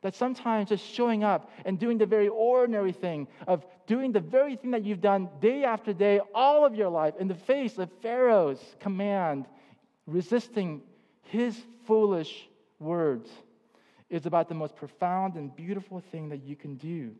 That 0.02 0.14
sometimes 0.14 0.68
just 0.68 0.84
showing 0.84 1.24
up 1.24 1.50
and 1.64 1.78
doing 1.78 1.98
the 1.98 2.06
very 2.06 2.28
ordinary 2.28 2.92
thing 2.92 3.26
of 3.46 3.66
doing 3.86 4.12
the 4.12 4.20
very 4.20 4.54
thing 4.54 4.70
that 4.70 4.84
you've 4.84 5.00
done 5.00 5.28
day 5.40 5.64
after 5.64 5.92
day, 5.92 6.20
all 6.34 6.64
of 6.64 6.74
your 6.74 6.88
life, 6.88 7.14
in 7.18 7.26
the 7.26 7.34
face 7.34 7.78
of 7.78 7.90
Pharaoh's 8.00 8.60
command, 8.78 9.46
resisting 10.06 10.82
his 11.22 11.58
foolish 11.86 12.48
words, 12.78 13.28
is 14.08 14.24
about 14.24 14.48
the 14.48 14.54
most 14.54 14.76
profound 14.76 15.34
and 15.34 15.54
beautiful 15.56 16.00
thing 16.12 16.28
that 16.28 16.44
you 16.44 16.54
can 16.54 16.76
do. 16.76 17.12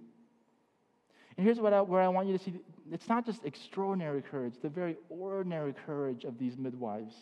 And 1.37 1.45
here's 1.45 1.61
what 1.61 1.73
I, 1.73 1.81
where 1.81 2.03
I 2.03 2.09
want 2.09 2.29
you 2.29 2.37
to 2.37 2.45
see 2.45 2.55
it's 2.91 3.09
not 3.09 3.27
just 3.27 3.45
extraordinary 3.45 4.23
courage, 4.23 4.55
the 4.63 4.69
very 4.69 4.97
ordinary 5.09 5.75
courage 5.87 6.25
of 6.25 6.39
these 6.39 6.57
midwives. 6.57 7.15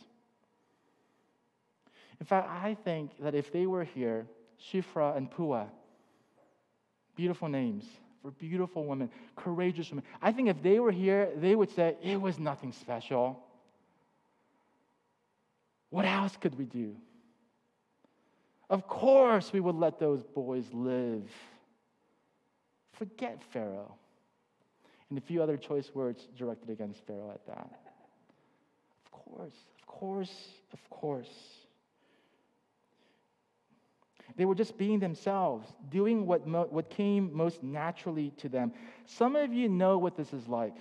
In 2.20 2.26
fact, 2.26 2.48
I 2.48 2.74
think 2.84 3.10
that 3.20 3.34
if 3.34 3.52
they 3.52 3.66
were 3.66 3.84
here, 3.84 4.26
Shiphrah 4.60 5.16
and 5.16 5.30
Puah, 5.30 5.66
beautiful 7.14 7.48
names 7.48 7.84
for 8.22 8.30
beautiful 8.32 8.84
women, 8.84 9.10
courageous 9.36 9.90
women. 9.90 10.04
I 10.20 10.32
think 10.32 10.48
if 10.48 10.62
they 10.62 10.80
were 10.80 10.90
here, 10.90 11.30
they 11.36 11.54
would 11.54 11.70
say, 11.70 11.96
it 12.02 12.20
was 12.20 12.38
nothing 12.38 12.72
special. 12.72 13.42
What 15.90 16.04
else 16.04 16.36
could 16.36 16.58
we 16.58 16.64
do? 16.64 16.96
Of 18.68 18.88
course, 18.88 19.52
we 19.52 19.60
would 19.60 19.76
let 19.76 20.00
those 20.00 20.24
boys 20.24 20.64
live. 20.72 21.30
Forget 22.94 23.42
Pharaoh. 23.52 23.94
And 25.08 25.18
a 25.18 25.22
few 25.22 25.40
other 25.40 25.56
choice 25.56 25.88
words 25.94 26.26
directed 26.36 26.70
against 26.70 27.06
Pharaoh 27.06 27.30
at 27.32 27.46
that. 27.46 27.70
Of 29.04 29.12
course, 29.12 29.54
of 29.78 29.86
course, 29.86 30.48
of 30.72 30.90
course. 30.90 31.30
They 34.34 34.44
were 34.44 34.54
just 34.54 34.76
being 34.76 34.98
themselves, 34.98 35.66
doing 35.88 36.26
what, 36.26 36.46
mo- 36.46 36.66
what 36.68 36.90
came 36.90 37.32
most 37.32 37.62
naturally 37.62 38.30
to 38.38 38.48
them. 38.48 38.72
Some 39.04 39.36
of 39.36 39.52
you 39.52 39.68
know 39.68 39.98
what 39.98 40.16
this 40.16 40.32
is 40.32 40.48
like. 40.48 40.76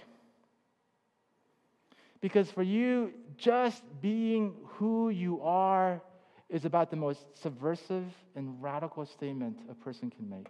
Because 2.21 2.49
for 2.49 2.63
you, 2.63 3.13
just 3.37 3.83
being 4.01 4.55
who 4.65 5.09
you 5.09 5.41
are 5.41 6.01
is 6.49 6.65
about 6.65 6.89
the 6.89 6.95
most 6.95 7.25
subversive 7.33 8.05
and 8.35 8.61
radical 8.61 9.05
statement 9.05 9.59
a 9.69 9.75
person 9.75 10.09
can 10.09 10.29
make. 10.29 10.47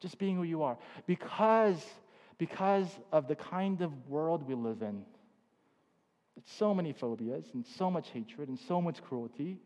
Just 0.00 0.18
being 0.18 0.36
who 0.36 0.44
you 0.44 0.62
are. 0.62 0.78
Because, 1.06 1.84
because 2.38 2.86
of 3.12 3.26
the 3.28 3.34
kind 3.34 3.80
of 3.82 4.08
world 4.08 4.46
we 4.46 4.54
live 4.54 4.82
in. 4.82 5.04
So 6.46 6.74
many 6.74 6.92
phobias 6.92 7.44
and 7.52 7.66
so 7.66 7.90
much 7.90 8.10
hatred 8.10 8.48
and 8.48 8.58
so 8.58 8.80
much 8.80 9.02
cruelty 9.02 9.58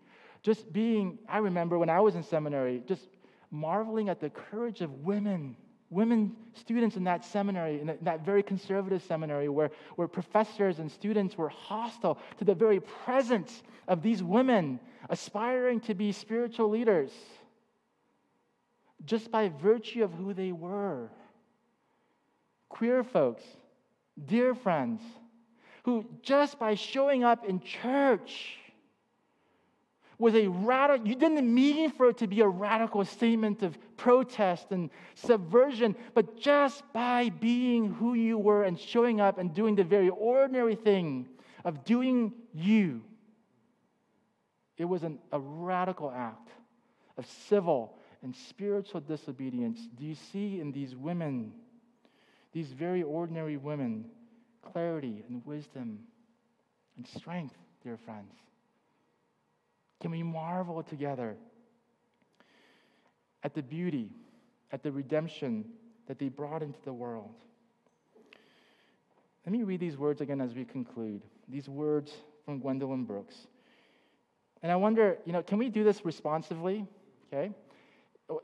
just 0.45 0.71
being, 0.73 1.19
I 1.27 1.39
remember 1.39 1.79
when 1.79 1.89
I 1.89 2.01
was 2.01 2.15
in 2.15 2.23
seminary, 2.23 2.83
just 2.87 3.09
marveling 3.51 4.11
at 4.11 4.21
the 4.21 4.29
courage 4.29 4.83
of 4.83 4.93
women, 5.03 5.57
women 5.89 6.37
students 6.53 6.97
in 6.97 7.05
that 7.05 7.25
seminary, 7.25 7.81
in 7.81 7.99
that 8.03 8.25
very 8.27 8.43
conservative 8.43 9.03
seminary, 9.03 9.49
where, 9.49 9.71
where 9.97 10.07
professors 10.07 10.81
and 10.81 10.93
students 10.93 11.39
were 11.39 11.49
hostile 11.49 12.19
to 12.39 12.45
the 12.45 12.55
very 12.55 12.79
presence 12.79 13.63
of 13.89 14.03
these 14.03 14.23
women 14.23 14.79
aspiring 15.09 15.81
to 15.81 15.95
be 15.95 16.13
spiritual 16.13 16.69
leaders 16.69 17.11
just 19.07 19.31
by 19.31 19.49
virtue 19.49 20.05
of 20.05 20.13
who 20.13 20.35
they 20.35 20.53
were. 20.53 21.09
Queer 22.69 23.03
folks, 23.03 23.45
dear 24.27 24.55
friends, 24.55 25.01
who 25.85 26.05
just 26.23 26.59
by 26.59 26.75
showing 26.75 27.25
up 27.25 27.45
in 27.45 27.61
church, 27.61 28.59
was 30.19 30.35
a 30.35 30.47
radical, 30.49 31.07
you 31.07 31.15
didn't 31.15 31.53
mean 31.53 31.91
for 31.91 32.09
it 32.09 32.19
to 32.19 32.27
be 32.27 32.41
a 32.41 32.49
radical 32.49 33.05
statement 33.05 33.63
of 33.63 33.77
protest 33.97 34.67
and 34.71 34.91
subversion, 35.15 35.97
but 36.15 36.39
just 36.39 36.83
by 36.93 37.31
being 37.31 37.93
who 37.95 38.15
you 38.15 38.39
were 38.39 38.65
and 38.65 38.79
showing 38.79 39.21
up 39.21 39.39
and 39.39 39.55
doing 39.55 39.75
the 39.75 39.85
very 39.85 40.09
ordinary 40.09 40.75
thing 40.75 41.29
of 41.65 41.85
doing 41.85 42.33
you, 42.53 43.03
it 44.77 44.85
was 44.85 45.03
an, 45.03 45.19
a 45.33 45.39
radical 45.39 46.11
act 46.11 46.51
of 47.17 47.27
civil 47.49 47.97
and 48.23 48.35
spiritual 48.35 49.01
disobedience. 49.01 49.81
Do 49.97 50.05
you 50.05 50.15
see 50.15 50.61
in 50.61 50.73
these 50.73 50.97
women, 50.97 51.53
these 52.53 52.69
very 52.69 53.03
ordinary 53.03 53.57
women, 53.57 54.07
clarity 54.63 55.25
and 55.29 55.45
wisdom 55.45 56.01
and 56.97 57.07
strength, 57.07 57.55
dear 57.83 57.97
friends? 57.97 58.33
Can 60.05 60.11
we 60.11 60.23
marvel 60.23 60.83
together 60.83 61.35
at 63.43 63.55
the 63.55 63.63
beauty, 63.63 64.11
at 64.71 64.83
the 64.83 64.93
redemption 64.93 65.65
that 66.09 66.19
they 66.19 66.29
brought 66.29 66.63
into 66.63 66.79
the 66.85 66.93
world? 66.93 67.35
Let 69.47 69.53
me 69.55 69.63
read 69.63 69.81
these 69.81 69.97
words 69.97 70.21
again 70.21 70.43
as 70.43 70.53
we 70.53 70.67
conclude. 70.67 71.23
These 71.49 71.71
words 71.71 72.13
from 72.45 72.59
Gwendolyn 72.59 73.05
Brooks. 73.05 73.35
And 74.63 74.71
I 74.71 74.77
wonder, 74.77 75.17
you 75.25 75.33
know, 75.33 75.43
can 75.43 75.57
we 75.57 75.71
do 75.71 75.85
this 75.85 76.05
responsively? 76.05 76.87
Okay? 77.33 77.51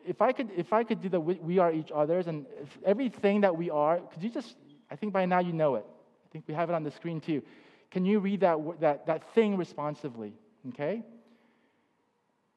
If 0.06 0.22
I 0.22 0.32
could, 0.32 0.48
if 0.56 0.72
I 0.72 0.82
could 0.82 1.02
do 1.02 1.10
the 1.10 1.20
we 1.20 1.58
are 1.58 1.70
each 1.70 1.92
other's 1.94 2.26
and 2.26 2.46
everything 2.86 3.42
that 3.42 3.54
we 3.54 3.68
are, 3.68 3.98
could 3.98 4.22
you 4.22 4.30
just, 4.30 4.56
I 4.90 4.96
think 4.96 5.12
by 5.12 5.26
now 5.26 5.40
you 5.40 5.52
know 5.52 5.74
it. 5.74 5.84
I 5.86 6.26
think 6.32 6.46
we 6.48 6.54
have 6.54 6.70
it 6.70 6.72
on 6.72 6.84
the 6.84 6.90
screen 6.90 7.20
too. 7.20 7.42
Can 7.90 8.06
you 8.06 8.18
read 8.18 8.40
that, 8.40 8.56
that, 8.80 9.04
that 9.04 9.34
thing 9.34 9.58
responsively? 9.58 10.32
Okay? 10.70 11.02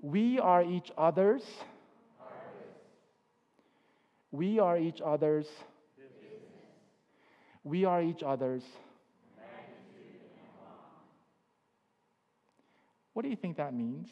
We 0.03 0.37
are 0.37 0.61
each 0.61 0.91
other's. 0.97 1.43
We 4.31 4.59
are 4.59 4.77
each 4.77 5.01
other's. 5.01 5.47
We 7.63 7.85
are 7.85 8.03
each 8.03 8.21
other's. 8.21 8.63
What 13.13 13.23
do 13.23 13.29
you 13.29 13.37
think 13.37 13.55
that 13.55 13.73
means? 13.73 14.09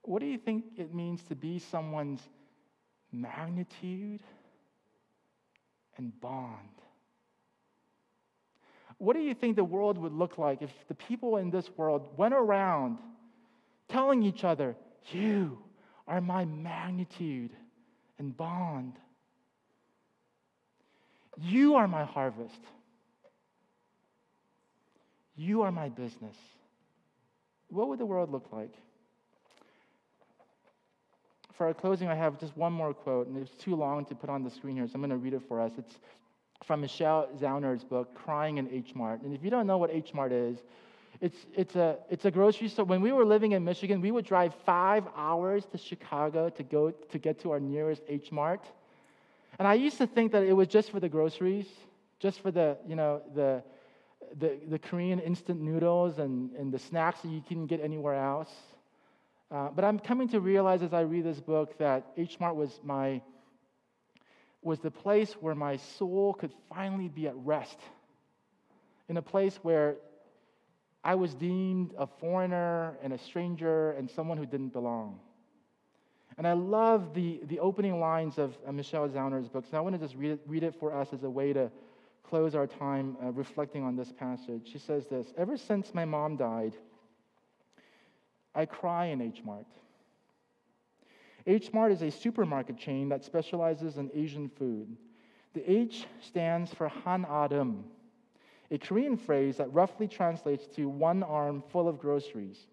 What 0.00 0.20
do 0.20 0.26
you 0.26 0.38
think 0.38 0.64
it 0.78 0.94
means 0.94 1.22
to 1.24 1.34
be 1.34 1.58
someone's 1.58 2.22
magnitude 3.12 4.22
and 5.98 6.18
bond? 6.22 6.56
What 8.96 9.14
do 9.14 9.20
you 9.20 9.34
think 9.34 9.56
the 9.56 9.64
world 9.64 9.98
would 9.98 10.14
look 10.14 10.38
like 10.38 10.62
if 10.62 10.70
the 10.88 10.94
people 10.94 11.36
in 11.36 11.50
this 11.50 11.68
world 11.76 12.08
went 12.16 12.32
around 12.32 12.98
telling 13.92 14.22
each 14.22 14.44
other, 14.44 14.74
You 15.12 15.58
are 16.08 16.20
my 16.20 16.44
magnitude 16.44 17.50
and 18.18 18.36
bond. 18.36 18.94
You 21.38 21.76
are 21.76 21.88
my 21.88 22.04
harvest. 22.04 22.60
You 25.36 25.62
are 25.62 25.72
my 25.72 25.88
business. 25.88 26.36
What 27.68 27.88
would 27.88 27.98
the 27.98 28.06
world 28.06 28.30
look 28.30 28.52
like? 28.52 28.74
For 31.56 31.66
our 31.66 31.74
closing, 31.74 32.08
I 32.08 32.14
have 32.14 32.38
just 32.38 32.56
one 32.56 32.72
more 32.72 32.92
quote, 32.92 33.28
and 33.28 33.36
it's 33.36 33.54
too 33.62 33.74
long 33.74 34.04
to 34.06 34.14
put 34.14 34.28
on 34.28 34.42
the 34.42 34.50
screen 34.50 34.76
here, 34.76 34.86
so 34.86 34.94
I'm 34.94 35.00
going 35.00 35.10
to 35.10 35.16
read 35.16 35.34
it 35.34 35.42
for 35.48 35.60
us. 35.60 35.72
It's 35.78 35.98
from 36.64 36.80
Michelle 36.80 37.28
Zauner's 37.40 37.84
book, 37.84 38.14
Crying 38.14 38.58
in 38.58 38.68
H 38.70 38.94
Mart. 38.94 39.22
And 39.22 39.34
if 39.34 39.42
you 39.42 39.50
don't 39.50 39.66
know 39.66 39.78
what 39.78 39.90
H 39.90 40.12
Mart 40.14 40.32
is, 40.32 40.58
It's, 41.22 41.46
it's, 41.54 41.76
a, 41.76 41.98
it's 42.10 42.24
a 42.24 42.32
grocery 42.32 42.66
store. 42.66 42.84
When 42.84 43.00
we 43.00 43.12
were 43.12 43.24
living 43.24 43.52
in 43.52 43.64
Michigan, 43.64 44.00
we 44.00 44.10
would 44.10 44.24
drive 44.24 44.52
five 44.66 45.04
hours 45.16 45.64
to 45.66 45.78
Chicago 45.78 46.48
to 46.48 46.62
go 46.64 46.90
to 46.90 47.18
get 47.18 47.38
to 47.42 47.52
our 47.52 47.60
nearest 47.60 48.02
H 48.08 48.32
Mart. 48.32 48.64
And 49.60 49.68
I 49.68 49.74
used 49.74 49.98
to 49.98 50.06
think 50.08 50.32
that 50.32 50.42
it 50.42 50.52
was 50.52 50.66
just 50.66 50.90
for 50.90 50.98
the 50.98 51.08
groceries, 51.08 51.68
just 52.18 52.40
for 52.40 52.50
the, 52.50 52.76
you 52.88 52.96
know, 52.96 53.22
the, 53.36 53.62
the, 54.36 54.58
the 54.68 54.80
Korean 54.80 55.20
instant 55.20 55.60
noodles 55.60 56.18
and, 56.18 56.50
and 56.56 56.72
the 56.72 56.78
snacks 56.80 57.20
that 57.20 57.28
you 57.28 57.40
couldn't 57.46 57.66
get 57.66 57.80
anywhere 57.80 58.16
else. 58.16 58.50
Uh, 59.48 59.68
but 59.68 59.84
I'm 59.84 60.00
coming 60.00 60.26
to 60.30 60.40
realize 60.40 60.82
as 60.82 60.92
I 60.92 61.02
read 61.02 61.22
this 61.22 61.38
book 61.38 61.78
that 61.78 62.04
H 62.16 62.40
Mart 62.40 62.56
was 62.56 62.80
my 62.82 63.22
was 64.60 64.80
the 64.80 64.90
place 64.90 65.34
where 65.34 65.54
my 65.54 65.76
soul 65.76 66.34
could 66.34 66.52
finally 66.68 67.08
be 67.08 67.28
at 67.28 67.36
rest. 67.36 67.78
In 69.08 69.16
a 69.16 69.22
place 69.22 69.56
where 69.62 69.98
I 71.04 71.14
was 71.14 71.34
deemed 71.34 71.94
a 71.98 72.06
foreigner 72.06 72.96
and 73.02 73.12
a 73.12 73.18
stranger 73.18 73.92
and 73.92 74.08
someone 74.08 74.38
who 74.38 74.46
didn't 74.46 74.72
belong. 74.72 75.18
And 76.38 76.46
I 76.46 76.52
love 76.52 77.12
the, 77.14 77.40
the 77.48 77.58
opening 77.58 78.00
lines 78.00 78.38
of 78.38 78.56
uh, 78.66 78.72
Michelle 78.72 79.08
Zauner's 79.08 79.48
book. 79.48 79.64
So 79.70 79.76
I 79.76 79.80
want 79.80 79.94
to 79.94 79.98
just 79.98 80.16
read 80.16 80.32
it, 80.32 80.40
read 80.46 80.62
it 80.62 80.74
for 80.78 80.94
us 80.94 81.08
as 81.12 81.24
a 81.24 81.30
way 81.30 81.52
to 81.52 81.70
close 82.22 82.54
our 82.54 82.66
time 82.66 83.16
uh, 83.22 83.32
reflecting 83.32 83.82
on 83.82 83.96
this 83.96 84.12
passage. 84.12 84.70
She 84.72 84.78
says 84.78 85.06
this 85.06 85.32
Ever 85.36 85.56
since 85.56 85.92
my 85.92 86.04
mom 86.04 86.36
died, 86.36 86.74
I 88.54 88.64
cry 88.64 89.06
in 89.06 89.20
H 89.20 89.42
Mart. 89.44 89.66
H 91.46 91.72
Mart 91.72 91.92
is 91.92 92.02
a 92.02 92.10
supermarket 92.10 92.78
chain 92.78 93.08
that 93.08 93.24
specializes 93.24 93.96
in 93.98 94.10
Asian 94.14 94.48
food. 94.48 94.96
The 95.54 95.70
H 95.70 96.06
stands 96.20 96.72
for 96.72 96.88
Han 96.88 97.26
Adam, 97.28 97.84
a 98.72 98.78
Korean 98.78 99.18
phrase 99.18 99.58
that 99.58 99.72
roughly 99.72 100.08
translates 100.08 100.66
to 100.76 100.88
one 100.88 101.22
arm 101.22 101.62
full 101.70 101.86
of 101.86 101.98
groceries. 101.98 102.66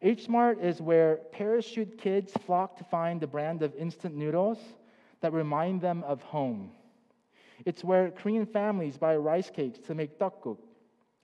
H 0.00 0.26
Mart 0.26 0.58
is 0.58 0.80
where 0.80 1.16
parachute 1.32 1.98
kids 1.98 2.32
flock 2.46 2.78
to 2.78 2.84
find 2.84 3.20
the 3.20 3.26
brand 3.26 3.62
of 3.62 3.74
instant 3.76 4.16
noodles 4.16 4.58
that 5.20 5.34
remind 5.34 5.82
them 5.82 6.02
of 6.04 6.22
home. 6.22 6.70
It's 7.66 7.84
where 7.84 8.10
Korean 8.10 8.46
families 8.46 8.96
buy 8.96 9.16
rice 9.16 9.50
cakes 9.50 9.78
to 9.80 9.94
make 9.94 10.18
tteokguk, 10.18 10.58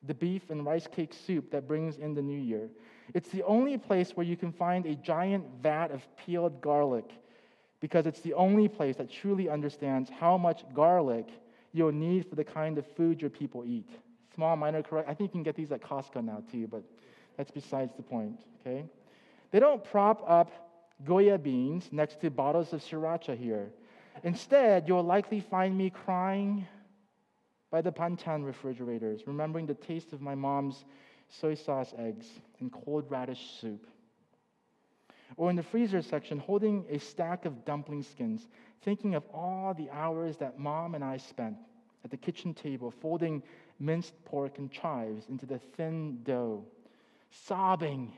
the 0.07 0.15
beef 0.15 0.51
and 0.51 0.67
rice 0.67 0.87
cake 0.87 1.15
soup 1.15 1.51
that 1.51 1.67
brings 1.67 1.97
in 1.97 2.15
the 2.15 2.23
new 2.23 2.39
year. 2.39 2.69
It's 3.15 3.31
the 3.31 3.43
only 3.45 3.79
place 3.79 4.13
where 4.13 4.27
you 4.27 4.37
can 4.37 4.53
find 4.53 4.85
a 4.85 4.97
giant 4.97 5.47
vat 5.63 5.91
of 5.91 6.07
peeled 6.17 6.61
garlic 6.61 7.11
because 7.81 8.07
it's 8.07 8.21
the 8.21 8.35
only 8.35 8.69
place 8.69 8.97
that 8.97 9.11
truly 9.11 9.49
understands 9.49 10.11
how 10.11 10.37
much 10.37 10.65
garlic 10.75 11.29
you'll 11.73 11.93
need 11.93 12.29
for 12.29 12.35
the 12.35 12.45
kind 12.45 12.77
of 12.77 12.87
food 12.87 13.21
your 13.21 13.31
people 13.31 13.65
eat. 13.65 13.89
Small, 14.35 14.57
minor, 14.57 14.83
correct. 14.83 15.09
I 15.09 15.15
think 15.15 15.31
you 15.31 15.33
can 15.33 15.43
get 15.43 15.57
these 15.57 15.73
at 15.73 15.81
Costco 15.81 16.25
now 16.25 16.43
too, 16.51 16.67
but 16.67 16.83
that's 17.37 17.51
besides 17.51 17.93
the 17.97 18.03
point, 18.03 18.39
okay? 18.61 18.85
They 19.51 19.61
don't 19.61 19.83
prop 19.83 20.23
up 20.27 20.51
Goya 21.05 21.39
beans 21.39 21.89
next 21.93 22.21
to 22.21 22.31
bottles 22.31 22.73
of 22.73 22.81
sriracha 22.83 23.37
here. 23.37 23.73
Instead, 24.23 24.87
you'll 24.87 25.03
likely 25.03 25.41
find 25.41 25.77
me 25.77 25.91
crying 25.91 26.67
by 27.71 27.81
the 27.81 27.93
banchan 27.93 28.45
refrigerators, 28.45 29.23
remembering 29.27 29.67
the 29.67 29.75
taste 29.75 30.13
of 30.13 30.21
my 30.21 30.35
mom's 30.35 30.85
soy 31.29 31.55
sauce 31.55 31.95
eggs, 31.97 32.27
and 32.59 32.73
cold 32.73 33.07
radish 33.09 33.59
soup. 33.61 33.87
Or 35.37 35.49
in 35.49 35.57
the 35.57 35.63
freezer 35.63 36.03
section, 36.03 36.39
holding 36.39 36.85
a 36.91 36.99
stack 36.99 37.45
of 37.45 37.65
dumpling 37.65 38.03
skins, 38.03 38.49
thinking 38.83 39.15
of 39.15 39.25
all 39.33 39.73
the 39.75 39.89
hours 39.91 40.37
that 40.39 40.59
mom 40.59 40.95
and 40.95 41.05
I 41.05 41.19
spent 41.19 41.57
at 42.05 42.11
the 42.11 42.17
kitchen 42.17 42.53
table 42.53 42.91
folding 42.91 43.43
minced 43.81 44.13
pork 44.25 44.59
and 44.59 44.71
chives 44.71 45.25
into 45.29 45.47
the 45.47 45.59
thin 45.59 46.23
dough, 46.23 46.65
sobbing 47.31 48.13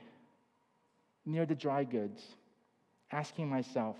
near 1.24 1.46
the 1.46 1.54
dry 1.54 1.84
goods, 1.84 2.20
asking 3.12 3.48
myself, 3.48 3.96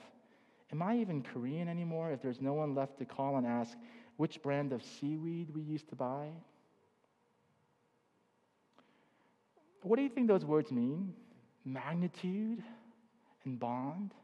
Am 0.73 0.83
I 0.83 0.97
even 0.99 1.23
Korean 1.23 1.69
anymore 1.69 2.11
if 2.11 2.23
there's 2.23 2.41
no 2.41 2.55
one 2.55 2.75
left 2.75 2.99
to 2.99 3.05
call 3.05 3.37
and 3.37 3.47
ask 3.47 3.77
which 4.17 4.43
brand 4.43 4.73
of 4.73 4.83
seaweed 4.83 5.51
we 5.55 5.61
used 5.61 5.89
to 5.91 5.95
buy? 5.95 6.29
What 9.83 9.97
do 9.97 10.03
you 10.03 10.09
think 10.09 10.29
those 10.29 10.45
words 10.45 10.71
mean? 10.71 11.13
Magnitude 11.65 12.63
and 13.45 13.61
bond? 13.61 14.15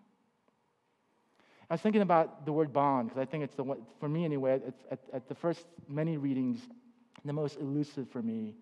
I 1.71 1.75
was 1.75 1.83
thinking 1.83 2.01
about 2.01 2.47
the 2.47 2.53
word 2.53 2.73
bond 2.73 3.09
because 3.09 3.21
I 3.21 3.27
think 3.27 3.45
it's 3.45 3.55
the 3.55 3.65
one, 3.65 3.83
for 4.01 4.09
me 4.09 4.25
anyway, 4.25 4.61
it's 4.67 4.83
at, 4.91 5.01
at 5.13 5.29
the 5.29 5.35
first 5.35 5.67
many 5.87 6.17
readings, 6.17 6.61
the 7.25 7.33
most 7.33 7.59
elusive 7.59 8.09
for 8.11 8.23
me. 8.23 8.55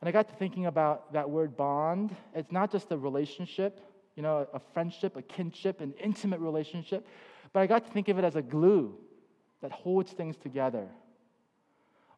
And 0.00 0.08
I 0.08 0.12
got 0.12 0.28
to 0.28 0.34
thinking 0.34 0.66
about 0.66 1.12
that 1.12 1.28
word 1.28 1.56
bond. 1.56 2.14
It's 2.34 2.52
not 2.52 2.70
just 2.70 2.90
a 2.92 2.96
relationship, 2.96 3.80
you 4.16 4.22
know, 4.22 4.46
a 4.52 4.60
friendship, 4.72 5.16
a 5.16 5.22
kinship, 5.22 5.80
an 5.80 5.94
intimate 6.02 6.40
relationship, 6.40 7.06
but 7.52 7.60
I 7.60 7.66
got 7.66 7.84
to 7.86 7.90
think 7.92 8.08
of 8.08 8.18
it 8.18 8.24
as 8.24 8.36
a 8.36 8.42
glue 8.42 8.94
that 9.60 9.72
holds 9.72 10.12
things 10.12 10.36
together. 10.36 10.86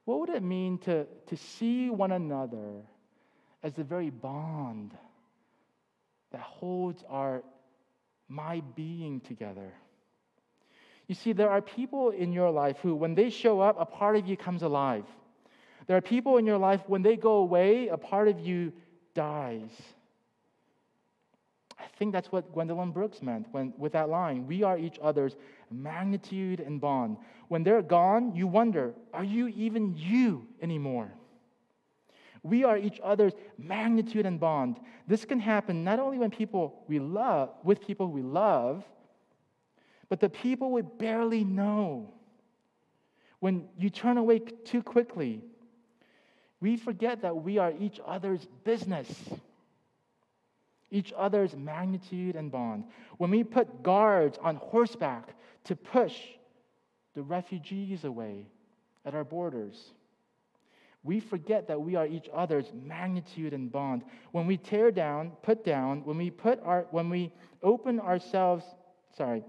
What 0.05 0.20
would 0.20 0.31
it 0.31 0.42
mean 0.42 0.79
to, 0.79 1.07
to 1.27 1.37
see 1.37 1.90
one 1.90 2.12
another 2.12 2.83
as 3.62 3.75
the 3.75 3.85
very 3.85 4.11
bond 4.11 4.92
that 6.33 6.40
holds 6.40 7.05
our 7.09 7.42
my 8.33 8.62
being 8.75 9.20
together. 9.20 9.72
You 11.07 11.14
see, 11.14 11.33
there 11.33 11.51
are 11.51 11.61
people 11.61 12.11
in 12.11 12.33
your 12.33 12.51
life 12.51 12.79
who, 12.81 12.94
when 12.94 13.14
they 13.14 13.29
show 13.29 13.61
up, 13.61 13.77
a 13.79 13.85
part 13.85 14.16
of 14.16 14.27
you 14.27 14.37
comes 14.37 14.62
alive. 14.62 15.05
There 15.92 15.98
are 15.98 16.00
people 16.00 16.38
in 16.38 16.46
your 16.46 16.57
life, 16.57 16.81
when 16.87 17.02
they 17.02 17.18
go 17.18 17.33
away, 17.33 17.88
a 17.88 17.98
part 17.98 18.26
of 18.26 18.40
you 18.40 18.72
dies. 19.12 19.68
I 21.78 21.85
think 21.98 22.14
that's 22.14 22.33
what 22.33 22.50
Gwendolyn 22.55 22.92
Brooks 22.92 23.20
meant 23.20 23.46
when, 23.50 23.74
with 23.76 23.92
that 23.92 24.09
line 24.09 24.46
We 24.46 24.62
are 24.62 24.78
each 24.78 24.98
other's 25.02 25.37
magnitude 25.70 26.61
and 26.61 26.81
bond. 26.81 27.18
When 27.48 27.62
they're 27.62 27.83
gone, 27.83 28.35
you 28.35 28.46
wonder, 28.46 28.94
are 29.12 29.22
you 29.22 29.48
even 29.48 29.94
you 29.94 30.46
anymore? 30.62 31.12
We 32.42 32.64
are 32.64 32.78
each 32.78 32.98
other's 33.05 33.35
magnitude 33.59 34.24
and 34.24 34.40
bond. 34.40 34.81
This 35.07 35.26
can 35.26 35.40
happen 35.40 35.85
not 35.85 35.98
only 35.98 36.16
when 36.16 36.31
people 36.31 36.85
we 36.88 37.00
love, 37.00 37.50
with 37.64 37.87
people 37.87 38.09
we 38.09 38.22
love, 38.22 38.83
but 40.09 40.20
the 40.20 40.31
people 40.31 40.70
we 40.72 40.81
barely 40.81 41.44
know. 41.44 42.14
When 43.40 43.68
you 43.76 43.90
turn 43.90 44.16
away 44.16 44.38
too 44.38 44.83
quickly, 44.83 45.42
we 46.62 46.77
forget 46.77 47.22
that 47.22 47.37
we 47.37 47.59
are 47.59 47.72
each 47.81 48.01
other's 48.07 48.46
business, 48.62 49.09
each 50.92 51.12
other's 51.16 51.57
magnitude 51.57 52.37
and 52.37 52.53
bond. 52.53 52.85
When 53.18 53.33
we 53.33 53.42
put 53.42 53.83
guards 53.83 54.38
on 54.40 54.55
horseback 54.57 55.35
to 55.64 55.75
push 55.75 56.16
the 57.16 57.22
refugees 57.22 58.05
away 58.05 58.46
at 59.05 59.12
our 59.12 59.25
borders, 59.25 59.90
we 61.03 61.18
forget 61.18 61.66
that 61.66 61.81
we 61.81 61.96
are 61.96 62.07
each 62.07 62.29
other's 62.33 62.66
magnitude 62.72 63.55
and 63.55 63.72
bond. 63.72 64.05
When 64.31 64.46
we 64.46 64.57
tear 64.57 64.92
down, 64.92 65.33
put 65.42 65.64
down, 65.64 66.05
when 66.05 66.16
we 66.16 66.31
put 66.31 66.61
our, 66.62 66.87
when 66.92 67.11
we 67.11 67.33
open 67.64 67.98
ourselves, 67.98 68.64
sorry, 69.16 69.42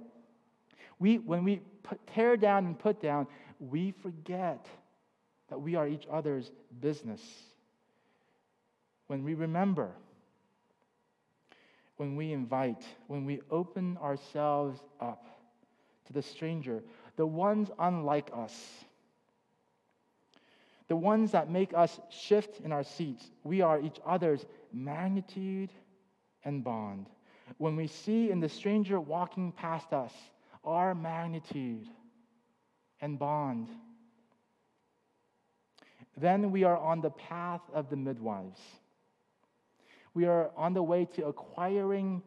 we, 0.98 1.20
when 1.20 1.44
we 1.44 1.62
put, 1.84 2.00
tear 2.08 2.38
down 2.38 2.66
and 2.66 2.78
put 2.78 3.00
down, 3.00 3.28
we 3.60 3.92
forget 4.02 4.66
that 5.54 5.60
we 5.60 5.76
are 5.76 5.88
each 5.88 6.08
other's 6.12 6.52
business. 6.80 7.22
When 9.06 9.24
we 9.24 9.36
remember, 9.36 9.92
when 11.98 12.16
we 12.16 12.34
invite, 12.34 12.84
when 13.06 13.24
we 13.24 13.40
open 13.52 14.00
ourselves 14.02 14.80
up 15.00 15.28
to 16.08 16.14
the 16.14 16.24
stranger, 16.24 16.82
the 17.18 17.28
ones 17.28 17.70
unlike 17.78 18.32
us, 18.36 18.52
the 20.88 20.96
ones 20.96 21.34
that 21.34 21.52
make 21.52 21.72
us 21.76 22.00
shift 22.10 22.60
in 22.62 22.72
our 22.72 22.84
seats. 22.84 23.24
We 23.44 23.62
are 23.62 23.80
each 23.80 24.00
other's 24.04 24.44
magnitude 24.74 25.70
and 26.44 26.64
bond. 26.64 27.06
When 27.60 27.76
we 27.76 27.86
see 27.86 28.32
in 28.32 28.40
the 28.40 28.50
stranger 28.50 29.00
walking 29.00 29.52
past 29.52 29.94
us 29.94 30.14
our 30.64 30.96
magnitude 30.96 31.86
and 33.02 33.20
bond, 33.20 33.68
then 36.18 36.52
we 36.52 36.64
are 36.64 36.78
on 36.78 37.02
the 37.02 37.10
path 37.10 37.62
of 37.74 37.90
the 37.90 37.96
midwives. 37.96 38.60
We 40.14 40.26
are 40.26 40.52
on 40.56 40.74
the 40.74 40.84
way 40.84 41.06
to 41.16 41.26
acquiring 41.26 42.22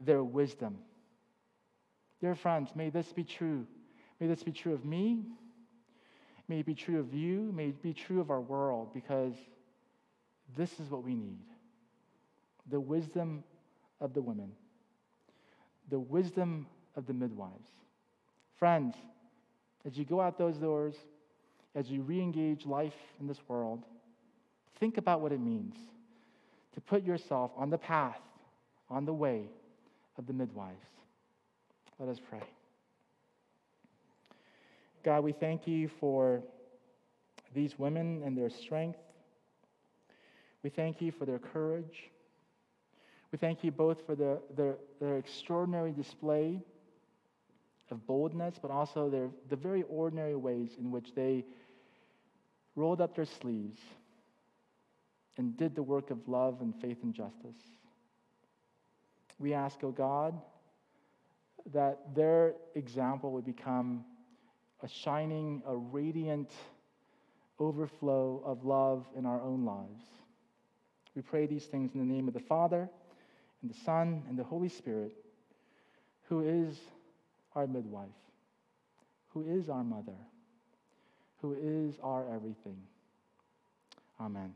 their 0.00 0.24
wisdom. 0.24 0.78
Dear 2.20 2.34
friends, 2.34 2.70
may 2.74 2.90
this 2.90 3.12
be 3.12 3.24
true. 3.24 3.66
May 4.20 4.26
this 4.26 4.42
be 4.42 4.52
true 4.52 4.72
of 4.72 4.84
me 4.84 5.24
May 6.48 6.60
it 6.60 6.66
be 6.66 6.74
true 6.74 7.00
of 7.00 7.14
you. 7.14 7.52
May 7.54 7.68
it 7.68 7.82
be 7.82 7.94
true 7.94 8.20
of 8.20 8.30
our 8.30 8.40
world 8.40 8.92
because 8.92 9.34
this 10.56 10.78
is 10.78 10.90
what 10.90 11.02
we 11.02 11.14
need 11.14 11.38
the 12.70 12.80
wisdom 12.80 13.44
of 14.00 14.14
the 14.14 14.22
women, 14.22 14.50
the 15.90 15.98
wisdom 15.98 16.66
of 16.96 17.06
the 17.06 17.12
midwives. 17.12 17.68
Friends, 18.56 18.94
as 19.84 19.98
you 19.98 20.06
go 20.06 20.18
out 20.18 20.38
those 20.38 20.56
doors, 20.56 20.94
as 21.74 21.90
you 21.90 22.02
re 22.02 22.20
engage 22.20 22.66
life 22.66 22.94
in 23.20 23.26
this 23.26 23.38
world, 23.48 23.82
think 24.78 24.98
about 24.98 25.20
what 25.20 25.32
it 25.32 25.40
means 25.40 25.76
to 26.74 26.80
put 26.80 27.04
yourself 27.04 27.50
on 27.56 27.70
the 27.70 27.78
path, 27.78 28.20
on 28.90 29.04
the 29.04 29.12
way 29.12 29.44
of 30.18 30.26
the 30.26 30.32
midwives. 30.32 30.86
Let 31.98 32.08
us 32.08 32.18
pray. 32.28 32.42
God, 35.04 35.22
we 35.22 35.32
thank 35.32 35.66
you 35.66 35.88
for 36.00 36.42
these 37.54 37.78
women 37.78 38.22
and 38.24 38.36
their 38.36 38.50
strength. 38.50 38.98
We 40.62 40.70
thank 40.70 41.00
you 41.00 41.12
for 41.12 41.24
their 41.26 41.38
courage. 41.38 42.10
We 43.30 43.38
thank 43.38 43.62
you 43.62 43.70
both 43.70 44.04
for 44.06 44.14
the, 44.14 44.40
their, 44.56 44.76
their 45.00 45.18
extraordinary 45.18 45.92
display 45.92 46.60
of 47.90 48.06
boldness, 48.06 48.56
but 48.60 48.70
also 48.70 49.10
their, 49.10 49.28
the 49.50 49.56
very 49.56 49.84
ordinary 49.88 50.36
ways 50.36 50.70
in 50.78 50.90
which 50.90 51.14
they 51.14 51.44
rolled 52.76 53.00
up 53.00 53.14
their 53.14 53.24
sleeves 53.24 53.80
and 55.36 55.56
did 55.56 55.74
the 55.74 55.82
work 55.82 56.10
of 56.10 56.28
love 56.28 56.60
and 56.60 56.74
faith 56.80 56.98
and 57.02 57.14
justice. 57.14 57.56
We 59.38 59.52
ask, 59.52 59.82
O 59.82 59.88
oh 59.88 59.90
God, 59.90 60.40
that 61.72 62.14
their 62.14 62.54
example 62.74 63.32
would 63.32 63.44
become 63.44 64.04
a 64.82 64.88
shining, 64.88 65.62
a 65.66 65.76
radiant 65.76 66.50
overflow 67.58 68.42
of 68.44 68.64
love 68.64 69.06
in 69.16 69.26
our 69.26 69.40
own 69.40 69.64
lives. 69.64 70.04
We 71.14 71.22
pray 71.22 71.46
these 71.46 71.64
things 71.64 71.94
in 71.94 72.00
the 72.00 72.12
name 72.12 72.28
of 72.28 72.34
the 72.34 72.40
Father, 72.40 72.88
and 73.62 73.70
the 73.70 73.78
Son, 73.84 74.22
and 74.28 74.38
the 74.38 74.44
Holy 74.44 74.68
Spirit, 74.68 75.12
who 76.28 76.42
is 76.42 76.78
our 77.54 77.66
midwife, 77.66 78.08
who 79.28 79.42
is 79.42 79.68
our 79.68 79.84
mother, 79.84 80.16
who 81.44 81.54
is 81.60 81.98
our 82.02 82.24
everything. 82.34 82.78
Amen. 84.18 84.54